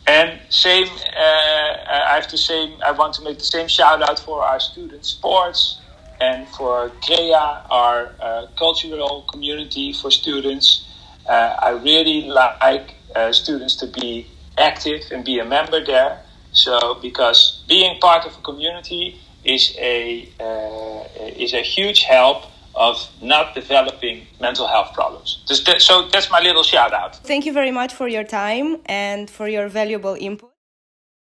And 0.07 0.39
same, 0.51 0.87
uh, 0.87 1.19
I 1.19 2.13
have 2.15 2.29
to 2.29 2.39
say, 2.39 2.73
I 2.85 2.93
want 2.93 3.15
to 3.15 3.23
make 3.23 3.39
the 3.39 3.45
same 3.45 3.67
shout 3.67 4.03
out 4.09 4.21
for 4.21 4.43
our 4.43 4.61
student 4.61 5.05
sports 5.05 5.81
and 6.21 6.47
for 6.49 6.91
CREA, 7.03 7.63
our 7.71 8.15
uh, 8.21 8.47
cultural 8.57 9.23
community 9.23 9.93
for 9.93 10.11
students. 10.11 10.87
Uh, 11.29 11.57
I 11.61 11.71
really 11.71 12.23
like 12.29 12.95
uh, 13.17 13.33
students 13.33 13.75
to 13.77 13.87
be 13.87 14.27
active 14.59 15.03
and 15.11 15.25
be 15.25 15.41
a 15.41 15.45
member 15.45 15.85
there. 15.85 16.21
So, 16.53 16.95
because 17.03 17.65
being 17.69 17.99
part 18.01 18.25
of 18.27 18.37
a 18.37 18.41
community 18.43 19.21
is 19.45 19.75
a 19.79 20.29
uh, 20.41 21.05
is 21.37 21.53
a 21.53 21.63
huge 21.63 22.03
help 22.03 22.45
of 22.77 23.09
not 23.23 23.55
developing 23.55 24.27
mental 24.41 24.67
health 24.67 24.93
problems. 24.95 25.43
So 25.79 26.09
that's 26.13 26.31
my 26.31 26.41
little 26.41 26.63
shout 26.63 26.93
out. 26.93 27.17
Thank 27.17 27.47
you 27.47 27.53
very 27.53 27.71
much 27.71 27.95
for 27.95 28.07
your 28.09 28.25
time 28.25 28.79
and 28.87 29.29
for 29.31 29.49
your 29.49 29.69
valuable 29.69 30.17
input. 30.21 30.53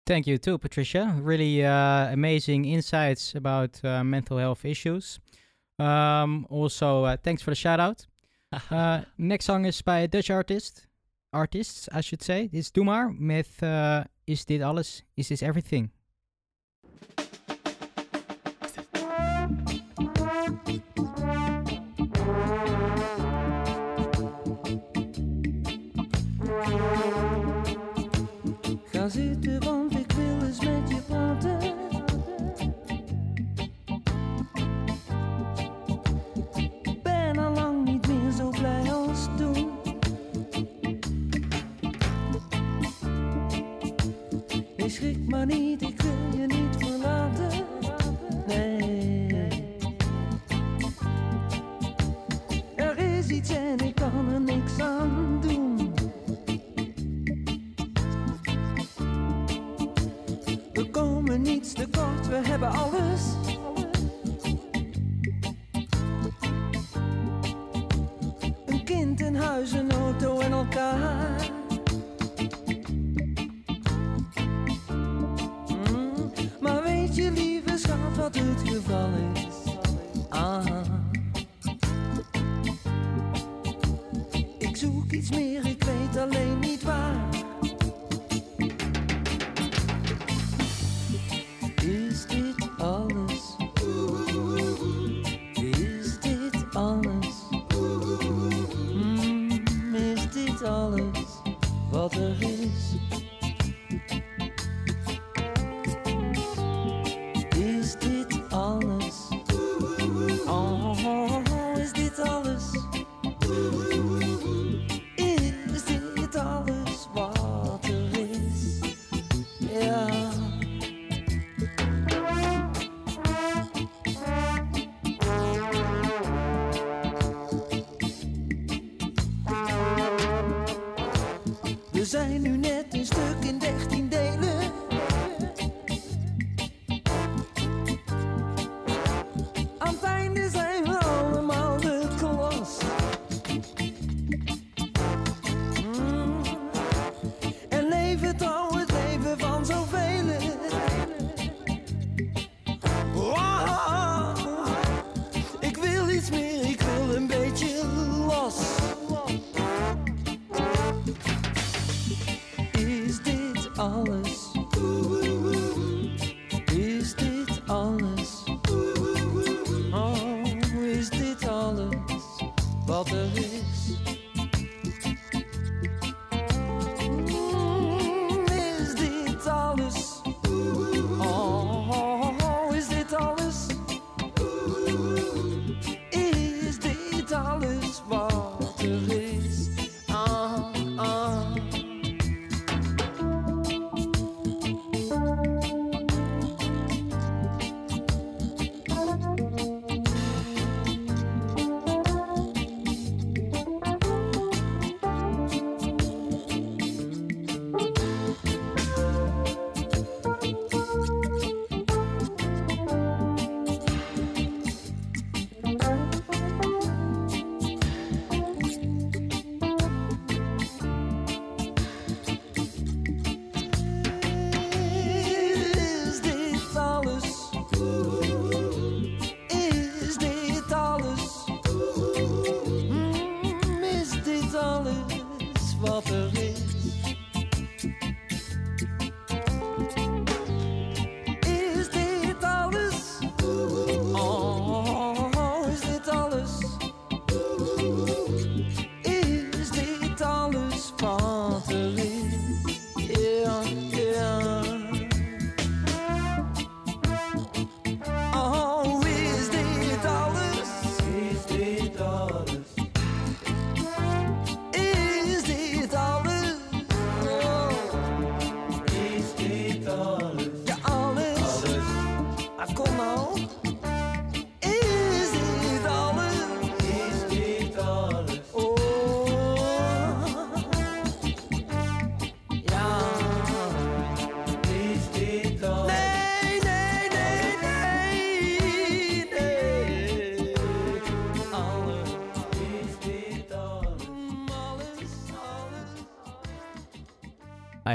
Thank 0.07 0.27
you 0.27 0.39
too, 0.39 0.59
Patricia. 0.59 1.15
Really 1.21 1.65
uh, 1.65 2.13
amazing 2.13 2.65
insights 2.65 3.35
about 3.35 3.81
uh, 3.85 4.05
mental 4.05 4.39
health 4.39 4.65
issues. 4.65 5.19
Um, 5.79 6.47
also, 6.49 7.05
uh, 7.05 7.17
thanks 7.17 7.43
for 7.43 7.51
the 7.51 7.57
shout 7.57 7.81
out. 7.81 8.07
Uh, 8.71 9.03
next 9.19 9.45
song 9.45 9.67
is 9.67 9.83
by 9.83 9.99
a 9.99 10.09
Dutch 10.09 10.31
artist. 10.31 10.87
Artists, 11.33 11.89
I 11.93 12.01
should 12.01 12.23
say. 12.23 12.47
This 12.47 12.67
is 12.67 12.71
Doe 12.71 12.85
Maar 12.85 13.13
with 13.21 13.63
uh, 13.63 14.05
Is 14.27 14.45
Dit 14.45 14.63
Alles? 14.63 15.03
Is 15.17 15.29
This 15.29 15.43
Everything? 15.43 15.91
Je 45.07 45.13
schrik 45.13 46.16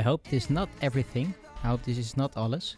I 0.02 0.04
hope 0.04 0.24
this 0.24 0.46
is 0.46 0.50
not 0.50 0.68
everything. 0.82 1.32
I 1.64 1.68
hope 1.68 1.84
this 1.84 2.00
is 2.00 2.18
not 2.18 2.36
alles. 2.36 2.78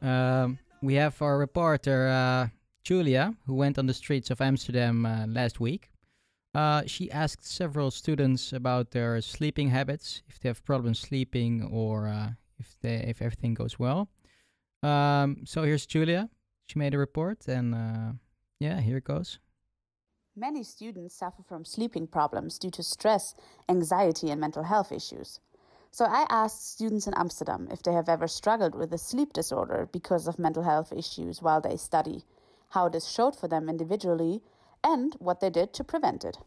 Um, 0.00 0.56
we 0.82 0.94
have 0.94 1.20
our 1.20 1.36
reporter 1.36 2.06
uh, 2.06 2.46
Julia, 2.84 3.34
who 3.44 3.54
went 3.54 3.76
on 3.76 3.86
the 3.86 3.92
streets 3.92 4.30
of 4.30 4.40
Amsterdam 4.40 5.04
uh, 5.04 5.26
last 5.26 5.58
week. 5.58 5.90
Uh, 6.54 6.82
she 6.86 7.10
asked 7.10 7.44
several 7.44 7.90
students 7.90 8.52
about 8.52 8.92
their 8.92 9.20
sleeping 9.20 9.70
habits, 9.70 10.22
if 10.28 10.38
they 10.38 10.48
have 10.48 10.64
problems 10.64 11.00
sleeping, 11.00 11.68
or 11.72 12.06
uh, 12.06 12.28
if 12.60 12.76
they 12.82 13.04
if 13.08 13.20
everything 13.20 13.54
goes 13.54 13.76
well. 13.80 14.08
Um, 14.84 15.38
so 15.44 15.64
here's 15.64 15.86
Julia. 15.86 16.30
She 16.68 16.78
made 16.78 16.94
a 16.94 16.98
report, 16.98 17.48
and 17.48 17.74
uh, 17.74 18.12
yeah, 18.60 18.80
here 18.80 18.98
it 18.98 19.04
goes. 19.04 19.40
Many 20.36 20.62
students 20.62 21.16
suffer 21.16 21.42
from 21.42 21.64
sleeping 21.64 22.06
problems 22.06 22.60
due 22.60 22.70
to 22.70 22.84
stress, 22.84 23.34
anxiety, 23.68 24.30
and 24.30 24.40
mental 24.40 24.62
health 24.62 24.92
issues. 24.92 25.40
So 25.94 26.06
I 26.06 26.26
asked 26.28 26.72
students 26.72 27.06
in 27.06 27.14
Amsterdam 27.14 27.68
if 27.70 27.80
they 27.80 27.92
have 27.92 28.08
ever 28.08 28.26
struggled 28.26 28.74
with 28.74 28.92
a 28.92 28.98
sleep 28.98 29.32
disorder 29.32 29.88
because 29.92 30.26
of 30.26 30.40
mental 30.40 30.64
health 30.64 30.92
issues 30.92 31.40
while 31.40 31.60
they 31.60 31.76
study, 31.76 32.24
how 32.70 32.88
this 32.88 33.06
showed 33.06 33.36
for 33.36 33.46
them 33.46 33.68
individually, 33.68 34.42
and 34.82 35.14
what 35.20 35.38
they 35.38 35.50
did 35.50 35.72
to 35.74 35.84
prevent 35.84 36.24
it. 36.24 36.38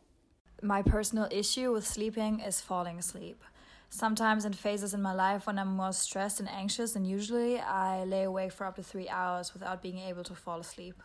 My 0.62 0.81
personal 0.81 1.29
issue 1.31 1.71
with 1.71 1.88
sleeping 1.88 2.41
is 2.41 2.60
falling 2.60 2.99
asleep. 2.99 3.41
Sometimes, 3.89 4.43
in 4.43 4.51
phases 4.51 4.93
in 4.93 5.01
my 5.01 5.13
life 5.13 5.47
when 5.47 5.57
I'm 5.57 5.77
more 5.77 5.93
stressed 5.93 6.41
and 6.41 6.49
anxious 6.49 6.91
than 6.91 7.05
usually, 7.05 7.57
I 7.57 8.03
lay 8.03 8.23
awake 8.23 8.51
for 8.51 8.65
up 8.65 8.75
to 8.75 8.83
three 8.83 9.07
hours 9.07 9.53
without 9.53 9.81
being 9.81 9.99
able 9.99 10.25
to 10.25 10.36
fall 10.36 10.60
asleep. 10.60 11.01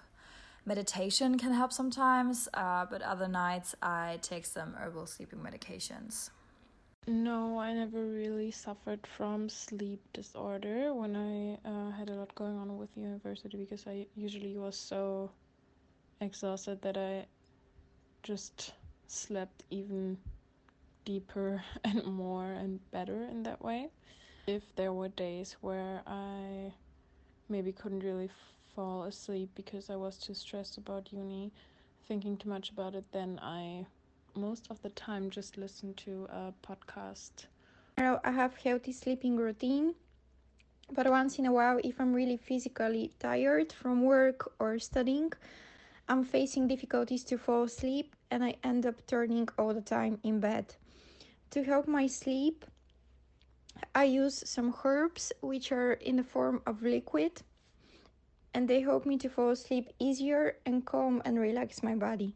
Meditation 0.66 1.38
can 1.38 1.52
help 1.52 1.72
sometimes, 1.72 2.48
uh, 2.54 2.86
but 2.90 3.02
other 3.02 3.28
nights 3.28 3.76
I 3.80 4.18
take 4.20 4.46
some 4.46 4.74
herbal 4.74 5.06
sleeping 5.06 5.38
medications. 5.38 6.30
No, 7.06 7.58
I 7.58 7.72
never 7.72 8.04
really 8.04 8.50
suffered 8.50 9.06
from 9.06 9.48
sleep 9.48 10.00
disorder 10.12 10.94
when 10.94 11.16
I 11.16 11.58
uh, 11.68 11.90
had 11.92 12.10
a 12.10 12.14
lot 12.14 12.34
going 12.34 12.56
on 12.58 12.76
with 12.78 12.96
university 12.96 13.56
because 13.56 13.86
I 13.86 14.06
usually 14.14 14.56
was 14.56 14.76
so 14.76 15.30
exhausted 16.20 16.82
that 16.82 16.96
I 16.96 17.26
just 18.22 18.72
slept 19.08 19.64
even 19.70 20.18
deeper 21.04 21.62
and 21.84 22.04
more 22.04 22.52
and 22.52 22.80
better 22.92 23.24
in 23.24 23.42
that 23.44 23.62
way. 23.62 23.88
If 24.46 24.74
there 24.76 24.92
were 24.92 25.08
days 25.08 25.56
where 25.60 26.02
I 26.06 26.72
maybe 27.48 27.72
couldn't 27.72 28.04
really 28.04 28.30
fall 28.74 29.04
asleep 29.04 29.50
because 29.54 29.90
I 29.90 29.96
was 29.96 30.18
too 30.18 30.34
stressed 30.34 30.78
about 30.78 31.12
uni, 31.12 31.52
thinking 32.06 32.36
too 32.36 32.48
much 32.48 32.70
about 32.70 32.94
it, 32.94 33.04
then 33.12 33.38
I 33.42 33.86
most 34.34 34.66
of 34.70 34.80
the 34.82 34.90
time 34.90 35.30
just 35.30 35.56
listen 35.56 35.94
to 35.94 36.26
a 36.30 36.52
podcast. 36.66 37.46
I 37.98 38.30
have 38.30 38.56
healthy 38.56 38.92
sleeping 38.92 39.36
routine, 39.36 39.94
but 40.92 41.08
once 41.08 41.38
in 41.38 41.46
a 41.46 41.52
while, 41.52 41.78
if 41.84 42.00
I'm 42.00 42.12
really 42.12 42.36
physically 42.36 43.12
tired 43.18 43.72
from 43.72 44.02
work 44.02 44.52
or 44.58 44.78
studying, 44.78 45.32
I'm 46.08 46.24
facing 46.24 46.68
difficulties 46.68 47.24
to 47.24 47.38
fall 47.38 47.64
asleep 47.64 48.14
and 48.30 48.42
I 48.42 48.56
end 48.64 48.86
up 48.86 49.06
turning 49.06 49.48
all 49.58 49.74
the 49.74 49.80
time 49.80 50.18
in 50.22 50.40
bed. 50.40 50.74
To 51.50 51.62
help 51.62 51.86
my 51.86 52.06
sleep, 52.06 52.64
I 53.94 54.04
use 54.04 54.42
some 54.46 54.74
herbs 54.84 55.32
which 55.40 55.70
are 55.72 55.92
in 55.92 56.16
the 56.16 56.24
form 56.24 56.62
of 56.66 56.82
liquid 56.82 57.42
and 58.54 58.68
they 58.68 58.80
help 58.80 59.06
me 59.06 59.16
to 59.18 59.28
fall 59.28 59.50
asleep 59.50 59.90
easier 59.98 60.56
and 60.66 60.84
calm 60.84 61.22
and 61.24 61.38
relax 61.38 61.82
my 61.82 61.94
body. 61.94 62.34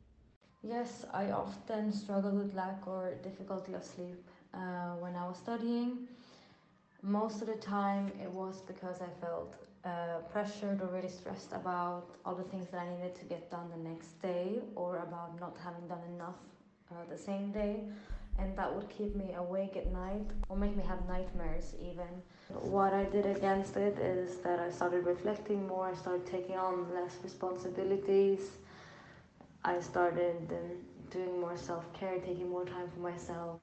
Yes, 0.68 1.05
I 1.12 1.31
often 1.31 1.92
struggled 1.92 2.37
with 2.38 2.55
lack 2.55 2.88
or 2.88 3.14
difficulty 3.22 3.74
of 3.74 3.85
sleep 3.85 4.20
uh, 4.52 4.94
when 4.98 5.14
I 5.14 5.24
was 5.29 5.37
studying. 5.37 6.09
Most 7.02 7.40
of 7.40 7.46
the 7.46 7.55
time, 7.55 8.11
it 8.20 8.29
was 8.31 8.62
because 8.66 9.00
I 9.00 9.11
felt 9.24 9.55
uh, 9.85 10.18
pressured 10.33 10.83
or 10.83 10.87
really 10.87 11.09
stressed 11.09 11.52
about 11.52 12.07
all 12.24 12.35
the 12.35 12.42
things 12.42 12.66
that 12.70 12.81
I 12.81 12.88
needed 12.96 13.14
to 13.14 13.24
get 13.26 13.48
done 13.48 13.70
the 13.70 13.88
next 13.88 14.20
day 14.20 14.59
or 14.74 14.96
about 14.96 15.38
not 15.38 15.57
having 15.62 15.87
done 15.87 16.02
enough 16.16 16.38
uh, 16.90 16.94
the 17.09 17.18
same 17.18 17.52
day. 17.52 17.85
And 18.38 18.57
that 18.59 18.74
would 18.74 18.88
keep 18.88 19.14
me 19.14 19.35
awake 19.35 19.76
at 19.76 19.92
night 19.92 20.26
or 20.48 20.57
make 20.57 20.76
me 20.76 20.83
have 20.83 21.07
nightmares, 21.07 21.74
even. 21.81 22.11
What 22.48 22.92
I 22.92 23.05
did 23.05 23.24
against 23.24 23.76
it 23.76 23.98
is 23.98 24.38
that 24.38 24.59
I 24.59 24.70
started 24.70 25.07
reflecting 25.07 25.66
more, 25.68 25.90
I 25.90 25.94
started 25.94 26.26
taking 26.26 26.57
on 26.57 26.92
less 26.92 27.16
responsibilities. 27.22 28.50
I 29.66 29.81
started 29.81 30.37
um, 30.52 30.79
doing 31.11 31.40
more 31.40 31.57
self 31.57 31.92
care, 31.92 32.18
taking 32.20 32.48
more 32.48 32.64
time 32.64 32.88
for 32.94 33.00
myself. 33.00 33.61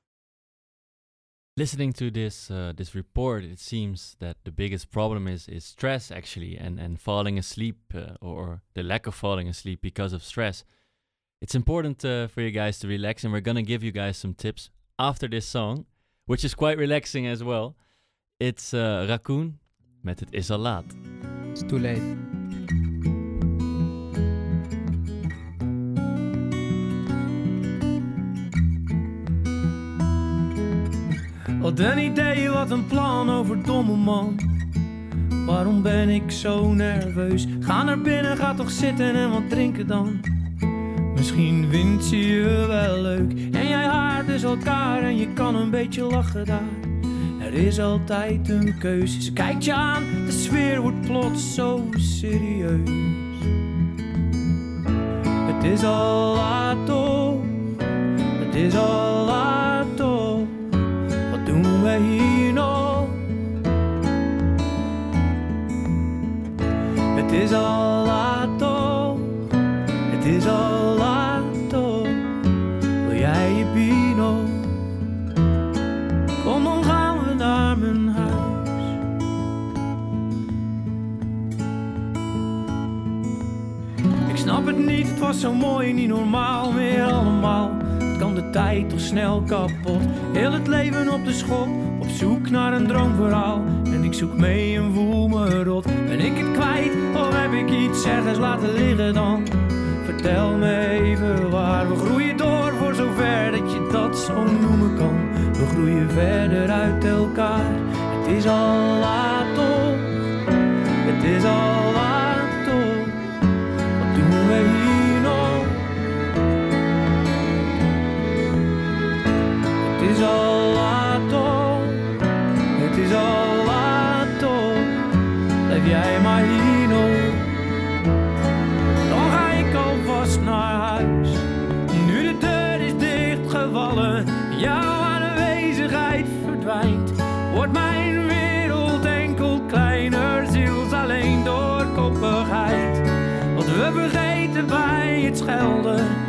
Listening 1.56 1.94
to 1.94 2.12
this 2.12 2.52
uh, 2.52 2.74
this 2.76 2.94
report, 2.94 3.46
it 3.46 3.60
seems 3.60 4.18
that 4.20 4.36
the 4.44 4.52
biggest 4.52 4.92
problem 4.92 5.28
is 5.28 5.48
is 5.48 5.64
stress 5.64 6.12
actually, 6.12 6.58
and 6.58 6.78
and 6.78 7.00
falling 7.00 7.40
asleep 7.40 7.78
uh, 7.96 8.18
or 8.20 8.62
the 8.74 8.84
lack 8.84 9.08
of 9.08 9.16
falling 9.16 9.48
asleep 9.48 9.80
because 9.82 10.12
of 10.12 10.24
stress. 10.24 10.66
It's 11.42 11.56
important 11.56 12.04
uh, 12.04 12.28
for 12.28 12.42
you 12.42 12.52
guys 12.52 12.80
to 12.80 12.88
relax, 12.88 13.24
and 13.24 13.32
we're 13.32 13.48
gonna 13.48 13.64
give 13.64 13.84
you 13.84 13.92
guys 13.92 14.18
some 14.18 14.34
tips 14.34 14.72
after 15.00 15.30
this 15.30 15.46
song, 15.46 15.86
which 16.26 16.44
is 16.44 16.54
quite 16.54 16.78
relaxing 16.78 17.28
as 17.28 17.44
well. 17.44 17.76
It's 18.40 18.74
uh, 18.74 19.06
Raccoon 19.08 19.60
met 20.02 20.20
Het 20.20 20.34
is 20.34 20.50
al 20.50 20.60
laat. 20.60 20.86
It's 21.52 21.64
too 21.64 21.80
late. 21.80 22.33
Wat 31.64 31.80
een 31.80 31.98
idee, 31.98 32.50
wat 32.50 32.72
een 32.72 32.88
plan 32.88 33.30
over 33.30 33.64
domme 33.64 33.96
man. 33.96 34.40
Waarom 35.46 35.82
ben 35.82 36.10
ik 36.10 36.32
zo 36.32 36.74
nerveus? 36.74 37.48
Ga 37.60 37.84
naar 37.84 38.02
binnen, 38.02 38.38
ga 38.38 38.54
toch 38.54 38.72
zitten 38.72 39.16
en 39.16 39.30
wat 39.30 39.50
drinken 39.50 39.88
dan. 39.88 40.20
Misschien 41.16 41.68
vindt 41.70 42.04
ze 42.04 42.18
je 42.18 42.66
wel 42.68 43.02
leuk 43.02 43.32
en 43.32 43.68
jij 43.68 43.86
haart 43.86 44.28
dus 44.28 44.44
elkaar 44.44 45.02
en 45.04 45.18
je 45.18 45.34
kan 45.34 45.56
een 45.56 45.70
beetje 45.70 46.04
lachen 46.04 46.46
daar. 46.46 46.72
Er 47.40 47.54
is 47.54 47.80
altijd 47.80 48.50
een 48.50 48.78
keuze. 48.78 49.22
Ze 49.22 49.34
kijkt 49.34 49.66
je 49.66 49.74
aan, 49.74 50.04
de 50.26 50.32
sfeer 50.32 50.82
wordt 50.82 51.02
plots 51.02 51.56
zo 51.56 51.84
serieus. 51.92 52.90
Het 55.24 55.64
is 55.64 55.84
al 55.84 56.36
laat 56.36 56.86
toch, 56.86 57.42
het 58.46 58.56
is 58.56 58.76
al 58.76 59.26
laat 59.26 59.63
wij 61.84 62.52
nog? 62.54 63.06
Het 67.16 67.32
is 67.32 67.54
al 67.54 68.06
laat 68.06 68.58
toch, 68.58 69.18
het 70.12 70.26
is 70.26 70.48
al 70.48 70.96
laat 70.98 71.70
toch. 71.70 72.08
Wil 73.08 73.18
jij 73.18 73.54
je 73.76 74.14
nog? 74.16 74.50
Kom 76.44 76.64
dan 76.64 76.84
gaan 76.84 77.18
we 77.18 77.34
naar 77.34 77.78
mijn 77.78 78.08
huis. 78.08 78.84
Ik 84.30 84.38
snap 84.38 84.66
het 84.66 84.78
niet, 84.78 85.08
het 85.08 85.20
was 85.20 85.40
zo 85.40 85.54
mooi, 85.54 85.94
niet 85.94 86.08
normaal 86.08 86.72
meer 86.72 87.04
allemaal. 87.04 87.73
Tijd 88.54 88.90
toch 88.90 89.00
snel 89.00 89.42
kapot. 89.42 90.02
Heel 90.34 90.52
het 90.52 90.68
leven 90.68 91.14
op 91.14 91.26
de 91.26 91.34
schop, 91.34 91.68
op 92.00 92.10
zoek 92.10 92.50
naar 92.50 92.74
een 92.74 92.88
droomverhaal. 92.88 93.62
En 93.86 94.04
ik 94.04 94.14
zoek 94.14 94.38
mee 94.38 94.78
en 94.78 94.94
voel 94.94 95.28
me 95.28 95.64
rot. 95.64 95.86
Ben 96.08 96.20
ik 96.20 96.38
het 96.38 96.52
kwijt 96.52 96.92
of 97.16 97.42
heb 97.42 97.52
ik 97.52 97.70
iets 97.70 98.06
ergens 98.06 98.38
laten 98.38 98.74
liggen 98.74 99.14
dan? 99.14 99.48
Vertel 100.06 100.58
me 100.58 100.88
even 100.90 101.50
waar 101.50 101.90
we 101.90 101.96
groeien 101.96 102.38
door 102.38 102.74
voor 102.80 102.96
zover 102.96 103.52
dat 103.52 103.72
je 103.72 103.90
dat 103.92 104.18
zo 104.18 104.44
noemen 104.44 104.98
kan. 104.98 105.16
We 105.54 105.66
groeien 105.66 106.10
verder 106.10 106.70
uit 106.70 107.06
elkaar. 107.06 107.72
Het 107.92 108.28
is 108.28 108.48
al 108.48 109.00
laat 109.00 109.56
toch, 109.56 109.98
het 111.06 111.24
is 111.24 111.44
al 111.44 111.83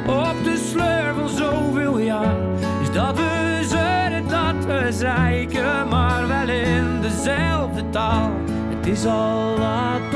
op 0.06 0.44
de 0.44 0.70
sleur 0.70 1.14
van 1.14 1.28
zoveel 1.28 1.98
jaar, 1.98 2.36
is 2.82 2.92
dat 2.92 3.16
we 3.16 3.60
zeuren 3.68 4.28
dat 4.28 4.64
we 4.66 4.92
zeiken, 4.92 5.88
maar 5.88 6.28
wel 6.28 6.48
in 6.48 7.00
dezelfde 7.00 7.90
taal. 7.90 8.30
Het 8.68 8.86
is 8.86 9.06
al 9.06 9.58
laat 9.58 10.13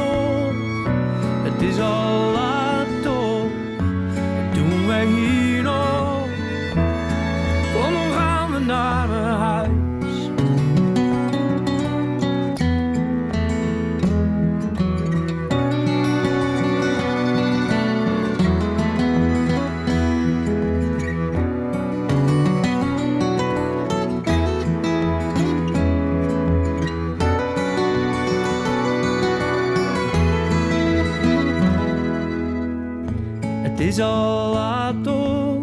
is 33.98 34.04
al 34.04 34.52
laat 34.52 35.04
toch, 35.04 35.62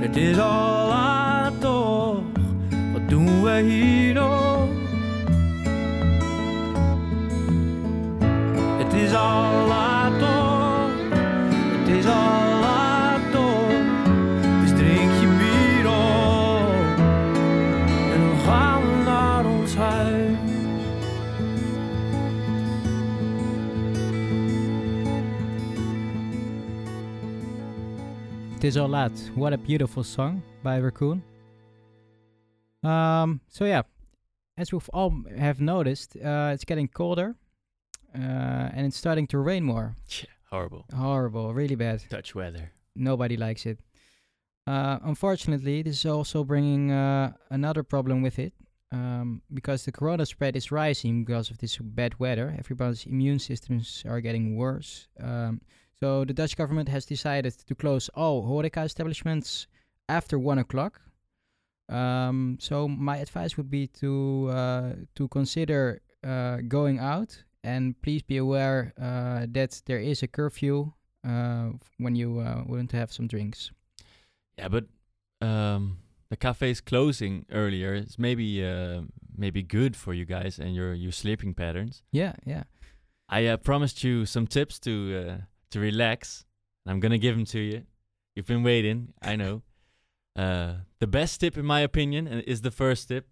het 0.00 0.16
is 0.16 0.38
al 0.38 0.81
It 28.62 28.68
is 28.68 28.76
all 28.76 28.88
laat. 28.88 29.10
What 29.34 29.52
a 29.52 29.58
beautiful 29.58 30.04
song 30.04 30.40
by 30.62 30.78
Raccoon. 30.78 31.20
Um, 32.84 33.40
so 33.48 33.64
yeah, 33.64 33.82
as 34.56 34.72
we've 34.72 34.88
all 34.90 35.12
have 35.36 35.60
noticed, 35.60 36.16
uh, 36.16 36.52
it's 36.54 36.64
getting 36.64 36.86
colder, 36.86 37.34
uh, 38.14 38.70
and 38.72 38.86
it's 38.86 38.96
starting 38.96 39.26
to 39.26 39.38
rain 39.38 39.64
more. 39.64 39.96
Yeah, 40.08 40.26
horrible. 40.48 40.84
Horrible, 40.94 41.52
really 41.52 41.74
bad. 41.74 42.04
Dutch 42.08 42.36
weather. 42.36 42.70
Nobody 42.94 43.36
likes 43.36 43.66
it. 43.66 43.80
Uh, 44.64 45.00
unfortunately, 45.02 45.82
this 45.82 45.98
is 45.98 46.06
also 46.06 46.44
bringing 46.44 46.92
uh, 46.92 47.32
another 47.50 47.82
problem 47.82 48.22
with 48.22 48.38
it, 48.38 48.52
um, 48.92 49.42
because 49.52 49.84
the 49.84 49.90
corona 49.90 50.24
spread 50.24 50.54
is 50.54 50.70
rising 50.70 51.24
because 51.24 51.50
of 51.50 51.58
this 51.58 51.78
bad 51.78 52.16
weather. 52.20 52.54
Everybody's 52.56 53.06
immune 53.06 53.40
systems 53.40 54.04
are 54.06 54.20
getting 54.20 54.54
worse. 54.54 55.08
Um, 55.20 55.62
so 56.02 56.24
the 56.24 56.34
Dutch 56.34 56.56
government 56.56 56.88
has 56.88 57.06
decided 57.06 57.54
to 57.68 57.74
close 57.76 58.08
all 58.16 58.42
horeca 58.42 58.84
establishments 58.84 59.68
after 60.08 60.36
one 60.36 60.58
o'clock. 60.58 61.00
Um, 61.88 62.58
so 62.60 62.88
my 62.88 63.18
advice 63.18 63.56
would 63.56 63.70
be 63.70 63.86
to 64.00 64.50
uh, 64.50 64.92
to 65.14 65.28
consider 65.28 66.00
uh, 66.26 66.56
going 66.66 66.98
out, 66.98 67.44
and 67.62 67.94
please 68.02 68.22
be 68.22 68.38
aware 68.38 68.92
uh, 69.00 69.46
that 69.52 69.80
there 69.86 70.00
is 70.00 70.24
a 70.24 70.26
curfew 70.26 70.92
uh, 71.24 71.68
when 71.98 72.16
you 72.16 72.40
uh, 72.40 72.64
want 72.66 72.90
to 72.90 72.96
have 72.96 73.12
some 73.12 73.28
drinks. 73.28 73.70
Yeah, 74.58 74.70
but 74.70 74.86
um, 75.40 75.98
the 76.30 76.36
cafes 76.36 76.80
closing 76.80 77.46
earlier 77.52 77.94
is 77.94 78.18
maybe 78.18 78.64
uh, 78.64 79.02
maybe 79.36 79.62
good 79.62 79.94
for 79.94 80.14
you 80.14 80.24
guys 80.24 80.58
and 80.58 80.74
your 80.74 80.94
your 80.94 81.12
sleeping 81.12 81.54
patterns. 81.54 82.02
Yeah, 82.10 82.32
yeah. 82.44 82.64
I 83.28 83.46
uh, 83.46 83.56
promised 83.56 84.02
you 84.02 84.26
some 84.26 84.48
tips 84.48 84.80
to 84.80 84.92
uh, 85.16 85.51
to 85.72 85.80
relax. 85.80 86.44
and 86.84 86.92
I'm 86.92 87.00
gonna 87.00 87.18
give 87.18 87.34
them 87.36 87.44
to 87.46 87.60
you. 87.60 87.82
You've 88.34 88.46
been 88.48 88.62
waiting, 88.62 89.12
I 89.22 89.36
know. 89.36 89.62
Uh, 90.34 90.76
the 90.98 91.06
best 91.06 91.40
tip, 91.40 91.58
in 91.58 91.66
my 91.66 91.80
opinion, 91.80 92.26
and 92.26 92.42
is 92.44 92.62
the 92.62 92.70
first 92.70 93.08
tip: 93.08 93.28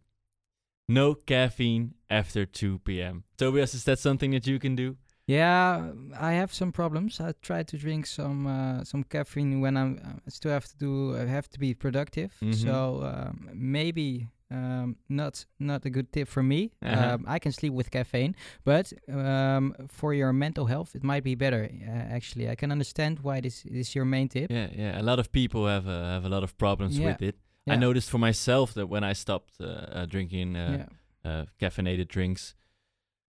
no 0.87 1.15
caffeine 1.15 1.95
after 2.11 2.45
2 2.45 2.79
p.m. 2.81 3.25
Tobias, 3.39 3.73
is 3.75 3.85
that 3.85 3.99
something 3.99 4.33
that 4.33 4.47
you 4.47 4.59
can 4.59 4.77
do? 4.77 4.97
Yeah, 5.27 5.93
I 6.19 6.33
have 6.33 6.53
some 6.53 6.73
problems. 6.73 7.19
I 7.21 7.33
try 7.41 7.63
to 7.63 7.77
drink 7.79 8.05
some 8.07 8.47
uh, 8.47 8.85
some 8.85 9.03
caffeine 9.05 9.61
when 9.63 9.77
I'm 9.79 9.99
uh, 10.05 10.19
I 10.27 10.31
still 10.31 10.53
have 10.53 10.67
to 10.69 10.77
do 10.77 11.17
I 11.17 11.25
have 11.27 11.49
to 11.51 11.59
be 11.59 11.73
productive. 11.75 12.33
Mhm. 12.43 12.55
So 12.55 13.03
um, 13.03 13.49
maybe 13.55 14.27
um, 14.51 14.97
not 15.09 15.47
not 15.59 15.85
a 15.87 15.91
good 15.91 16.13
tip 16.13 16.29
for 16.29 16.43
me. 16.43 16.73
Uh-huh. 16.83 17.15
Um, 17.15 17.25
I 17.29 17.39
can 17.39 17.53
sleep 17.53 17.73
with 17.73 17.91
caffeine, 17.91 18.35
but 18.65 18.93
um, 19.09 19.75
for 19.89 20.13
your 20.15 20.33
mental 20.33 20.67
health, 20.67 20.95
it 20.95 21.03
might 21.05 21.23
be 21.25 21.35
better. 21.37 21.69
Uh, 21.87 22.15
actually, 22.17 22.49
I 22.51 22.55
can 22.57 22.71
understand 22.73 23.19
why 23.23 23.41
this 23.41 23.65
is 23.65 23.95
your 23.95 24.05
main 24.05 24.29
tip. 24.29 24.51
Yeah, 24.51 24.69
yeah. 24.77 25.01
A 25.01 25.03
lot 25.03 25.19
of 25.19 25.31
people 25.31 25.67
have 25.67 25.87
uh, 25.87 26.13
have 26.15 26.25
a 26.25 26.29
lot 26.29 26.43
of 26.43 26.57
problems 26.57 26.99
Yeah. 26.99 27.07
with 27.13 27.23
it. 27.23 27.37
I 27.67 27.77
noticed 27.77 28.11
for 28.11 28.19
myself 28.19 28.73
that 28.75 28.89
when 28.89 29.05
I 29.05 29.15
stopped 29.15 29.61
uh, 29.61 29.65
uh, 29.67 30.07
drinking 30.07 30.57
uh, 30.57 30.87
Yeah. 31.25 31.31
uh, 31.31 31.45
caffeinated 31.61 32.09
drinks, 32.09 32.55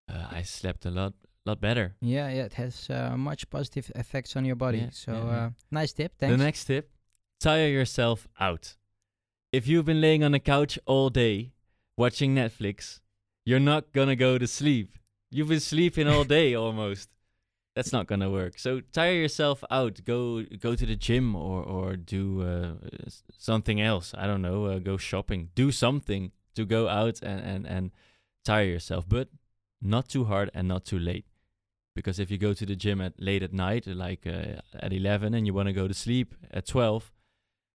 uh, 0.08 0.38
I 0.38 0.42
slept 0.44 0.86
a 0.86 0.90
lot 0.90 1.12
lot 1.44 1.60
better. 1.60 1.94
Yeah, 2.00 2.28
yeah, 2.34 2.44
it 2.46 2.54
has 2.54 2.88
uh, 2.88 3.16
much 3.16 3.50
positive 3.50 3.90
effects 3.94 4.36
on 4.36 4.44
your 4.44 4.56
body. 4.56 4.78
Yeah, 4.78 4.90
so 4.92 5.12
yeah, 5.12 5.24
yeah. 5.24 5.44
Uh, 5.46 5.50
nice 5.70 5.92
tip. 5.92 6.12
Thanks. 6.18 6.36
The 6.38 6.44
next 6.44 6.64
tip: 6.64 6.90
tire 7.40 7.68
yourself 7.68 8.26
out. 8.40 8.76
If 9.52 9.68
you've 9.68 9.84
been 9.84 10.00
laying 10.00 10.24
on 10.24 10.32
the 10.32 10.40
couch 10.40 10.78
all 10.86 11.10
day 11.10 11.52
watching 11.98 12.34
Netflix, 12.34 13.00
you're 13.44 13.60
not 13.60 13.92
gonna 13.92 14.16
go 14.16 14.38
to 14.38 14.46
sleep. 14.46 14.96
You've 15.30 15.48
been 15.48 15.60
sleeping 15.60 16.08
all 16.08 16.24
day 16.24 16.54
almost. 16.64 17.10
That's 17.76 17.92
not 17.92 18.06
gonna 18.06 18.30
work. 18.30 18.58
So 18.58 18.80
tire 18.80 19.12
yourself 19.12 19.62
out. 19.70 20.00
Go 20.06 20.42
go 20.58 20.74
to 20.74 20.86
the 20.86 20.96
gym 20.96 21.36
or 21.36 21.62
or 21.62 21.96
do 21.96 22.42
uh, 22.42 23.10
something 23.36 23.78
else. 23.78 24.14
I 24.16 24.26
don't 24.26 24.40
know. 24.40 24.64
Uh, 24.64 24.78
go 24.78 24.96
shopping. 24.96 25.50
Do 25.54 25.70
something 25.70 26.32
to 26.54 26.64
go 26.64 26.88
out 26.88 27.20
and 27.22 27.40
and 27.40 27.66
and 27.66 27.90
tire 28.46 28.64
yourself, 28.64 29.06
but 29.06 29.28
not 29.82 30.08
too 30.08 30.24
hard 30.24 30.50
and 30.54 30.66
not 30.66 30.86
too 30.86 30.98
late. 30.98 31.26
Because 31.94 32.18
if 32.18 32.30
you 32.30 32.38
go 32.38 32.54
to 32.54 32.64
the 32.64 32.74
gym 32.74 33.02
at 33.02 33.20
late 33.20 33.42
at 33.42 33.52
night, 33.52 33.86
like 33.86 34.26
uh, 34.26 34.62
at 34.80 34.94
eleven, 34.94 35.34
and 35.34 35.46
you 35.46 35.52
want 35.52 35.66
to 35.66 35.74
go 35.74 35.86
to 35.86 35.94
sleep 35.94 36.34
at 36.50 36.64
twelve, 36.66 37.12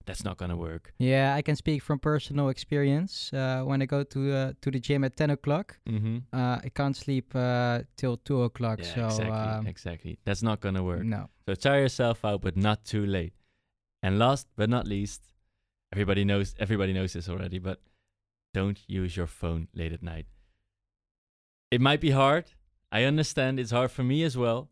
that's 0.08 0.24
not 0.24 0.38
gonna 0.38 0.56
work. 0.58 0.93
Yeah, 0.98 1.36
I 1.36 1.41
can 1.43 1.56
speak 1.56 1.84
from 1.84 2.00
personal 2.00 2.50
experience. 2.50 3.32
Uh, 3.34 3.62
when 3.63 3.82
I 3.82 3.86
go 3.86 4.04
to 4.04 4.20
uh, 4.34 4.54
to 4.62 4.72
the 4.72 4.80
gym 4.80 5.04
at 5.04 5.15
ten 5.15 5.30
o'clock, 5.30 5.78
Mhm. 5.86 6.24
uh, 6.34 6.58
I 6.65 6.70
can't 6.74 6.96
sleep 6.96 7.36
uh, 7.36 7.84
till 7.98 8.17
two 8.17 8.41
o'clock. 8.43 8.80
Yeah, 8.80 8.96
so 8.96 9.06
exactly, 9.06 9.52
um, 9.60 9.67
exactly. 9.67 10.17
That's 10.26 10.41
not 10.41 10.60
gonna 10.62 10.84
work. 10.84 11.04
No. 11.04 11.30
So 11.46 11.54
tire 11.56 11.82
yourself 11.82 12.26
out, 12.26 12.41
but 12.41 12.56
not 12.58 12.84
too 12.86 13.06
late. 13.06 13.34
And 14.02 14.17
last 14.17 14.48
but 14.56 14.70
not 14.70 14.88
least, 14.88 15.22
everybody 15.93 16.24
knows 16.24 16.56
everybody 16.60 16.93
knows 16.93 17.12
this 17.13 17.30
already, 17.30 17.60
but 17.60 17.78
don't 18.54 18.80
use 18.88 19.17
your 19.17 19.28
phone 19.28 19.67
late 19.74 19.93
at 19.93 20.02
night. 20.02 20.26
It 21.72 21.82
might 21.82 22.00
be 22.02 22.12
hard. 22.12 22.46
I 22.91 23.04
understand 23.04 23.60
it's 23.60 23.72
hard 23.72 23.91
for 23.91 24.04
me 24.04 24.24
as 24.24 24.38
well. 24.38 24.70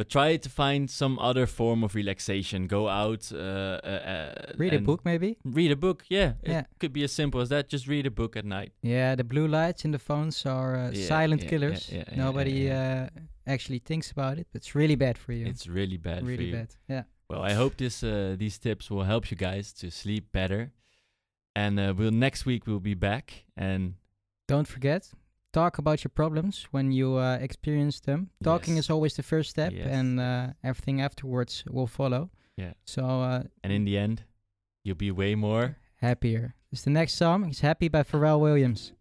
But 0.00 0.08
try 0.08 0.38
to 0.38 0.48
find 0.48 0.88
some 0.88 1.18
other 1.18 1.46
form 1.46 1.84
of 1.84 1.94
relaxation. 1.94 2.66
Go 2.66 2.88
out. 2.88 3.30
Uh, 3.30 3.36
uh, 3.84 3.86
uh, 4.14 4.52
Read 4.56 4.72
a 4.72 4.78
book, 4.78 5.04
maybe? 5.04 5.36
Read 5.44 5.70
a 5.70 5.76
book, 5.76 6.04
yeah. 6.08 6.32
It 6.42 6.66
could 6.78 6.94
be 6.94 7.04
as 7.04 7.12
simple 7.12 7.40
as 7.42 7.48
that. 7.50 7.68
Just 7.68 7.86
read 7.86 8.06
a 8.06 8.10
book 8.10 8.34
at 8.36 8.44
night. 8.46 8.72
yeah, 8.82 9.14
the 9.14 9.24
blue 9.24 9.46
lights 9.46 9.84
in 9.84 9.90
the 9.90 9.98
phones 9.98 10.46
are 10.46 10.74
uh, 10.76 10.90
Yeah, 10.90 11.06
silent 11.06 11.42
yeah, 11.42 11.44
yeah, 11.44 11.50
killers. 11.50 11.90
yeah, 11.92 12.04
yeah, 12.08 12.16
Nobody 12.24 12.70
Uh, 12.70 13.08
actually 13.46 13.80
thinks 13.80 14.10
about 14.10 14.38
it, 14.38 14.46
but 14.52 14.62
it's 14.62 14.74
really 14.74 14.96
bad 14.96 15.18
for 15.18 15.32
you. 15.34 15.46
It's 15.46 15.66
really 15.68 15.98
bad 15.98 16.20
for 16.20 16.24
Really 16.30 16.50
bad, 16.52 16.68
yeah. 16.88 17.02
Well, 17.28 17.42
I 17.50 17.52
hope 17.52 17.76
this 17.76 18.02
uh, 18.02 18.36
these 18.38 18.58
tips 18.58 18.90
will 18.90 19.04
help 19.04 19.30
you 19.30 19.36
guys 19.36 19.72
to 19.80 19.90
sleep 19.90 20.24
better. 20.32 20.72
And 21.54 21.78
uh, 21.78 21.92
we'll 21.98 22.18
next 22.26 22.46
week 22.46 22.66
we'll 22.66 22.80
be 22.80 22.94
back 22.94 23.44
and 23.56 23.94
Don't 24.48 24.66
forget, 24.68 25.12
talk 25.52 25.78
about 25.78 26.04
your 26.04 26.10
problems 26.14 26.66
when 26.70 26.92
you 26.92 27.16
uh, 27.16 27.38
experience 27.40 28.00
them. 28.00 28.30
Talking 28.42 28.76
Yes. 28.76 28.84
is 28.86 28.90
always 28.90 29.14
the 29.14 29.22
first 29.22 29.50
step, 29.50 29.72
Yes. 29.72 29.86
and 29.88 30.20
uh, 30.20 30.46
everything 30.62 31.00
afterwards 31.00 31.64
will 31.70 31.86
follow. 31.88 32.30
yeah. 32.56 32.72
So 32.84 33.02
uh, 33.02 33.42
And 33.64 33.72
in 33.72 33.84
the 33.84 33.96
end, 33.98 34.24
you'll 34.84 34.96
be 34.98 35.10
way 35.10 35.34
more 35.34 35.76
happier. 36.00 36.54
It's 36.72 36.82
the 36.82 36.90
next 36.90 37.14
song. 37.14 37.48
It's 37.50 37.60
Happy 37.60 37.88
by 37.88 38.02
Pharrell 38.02 38.38
Williams. 38.40 38.92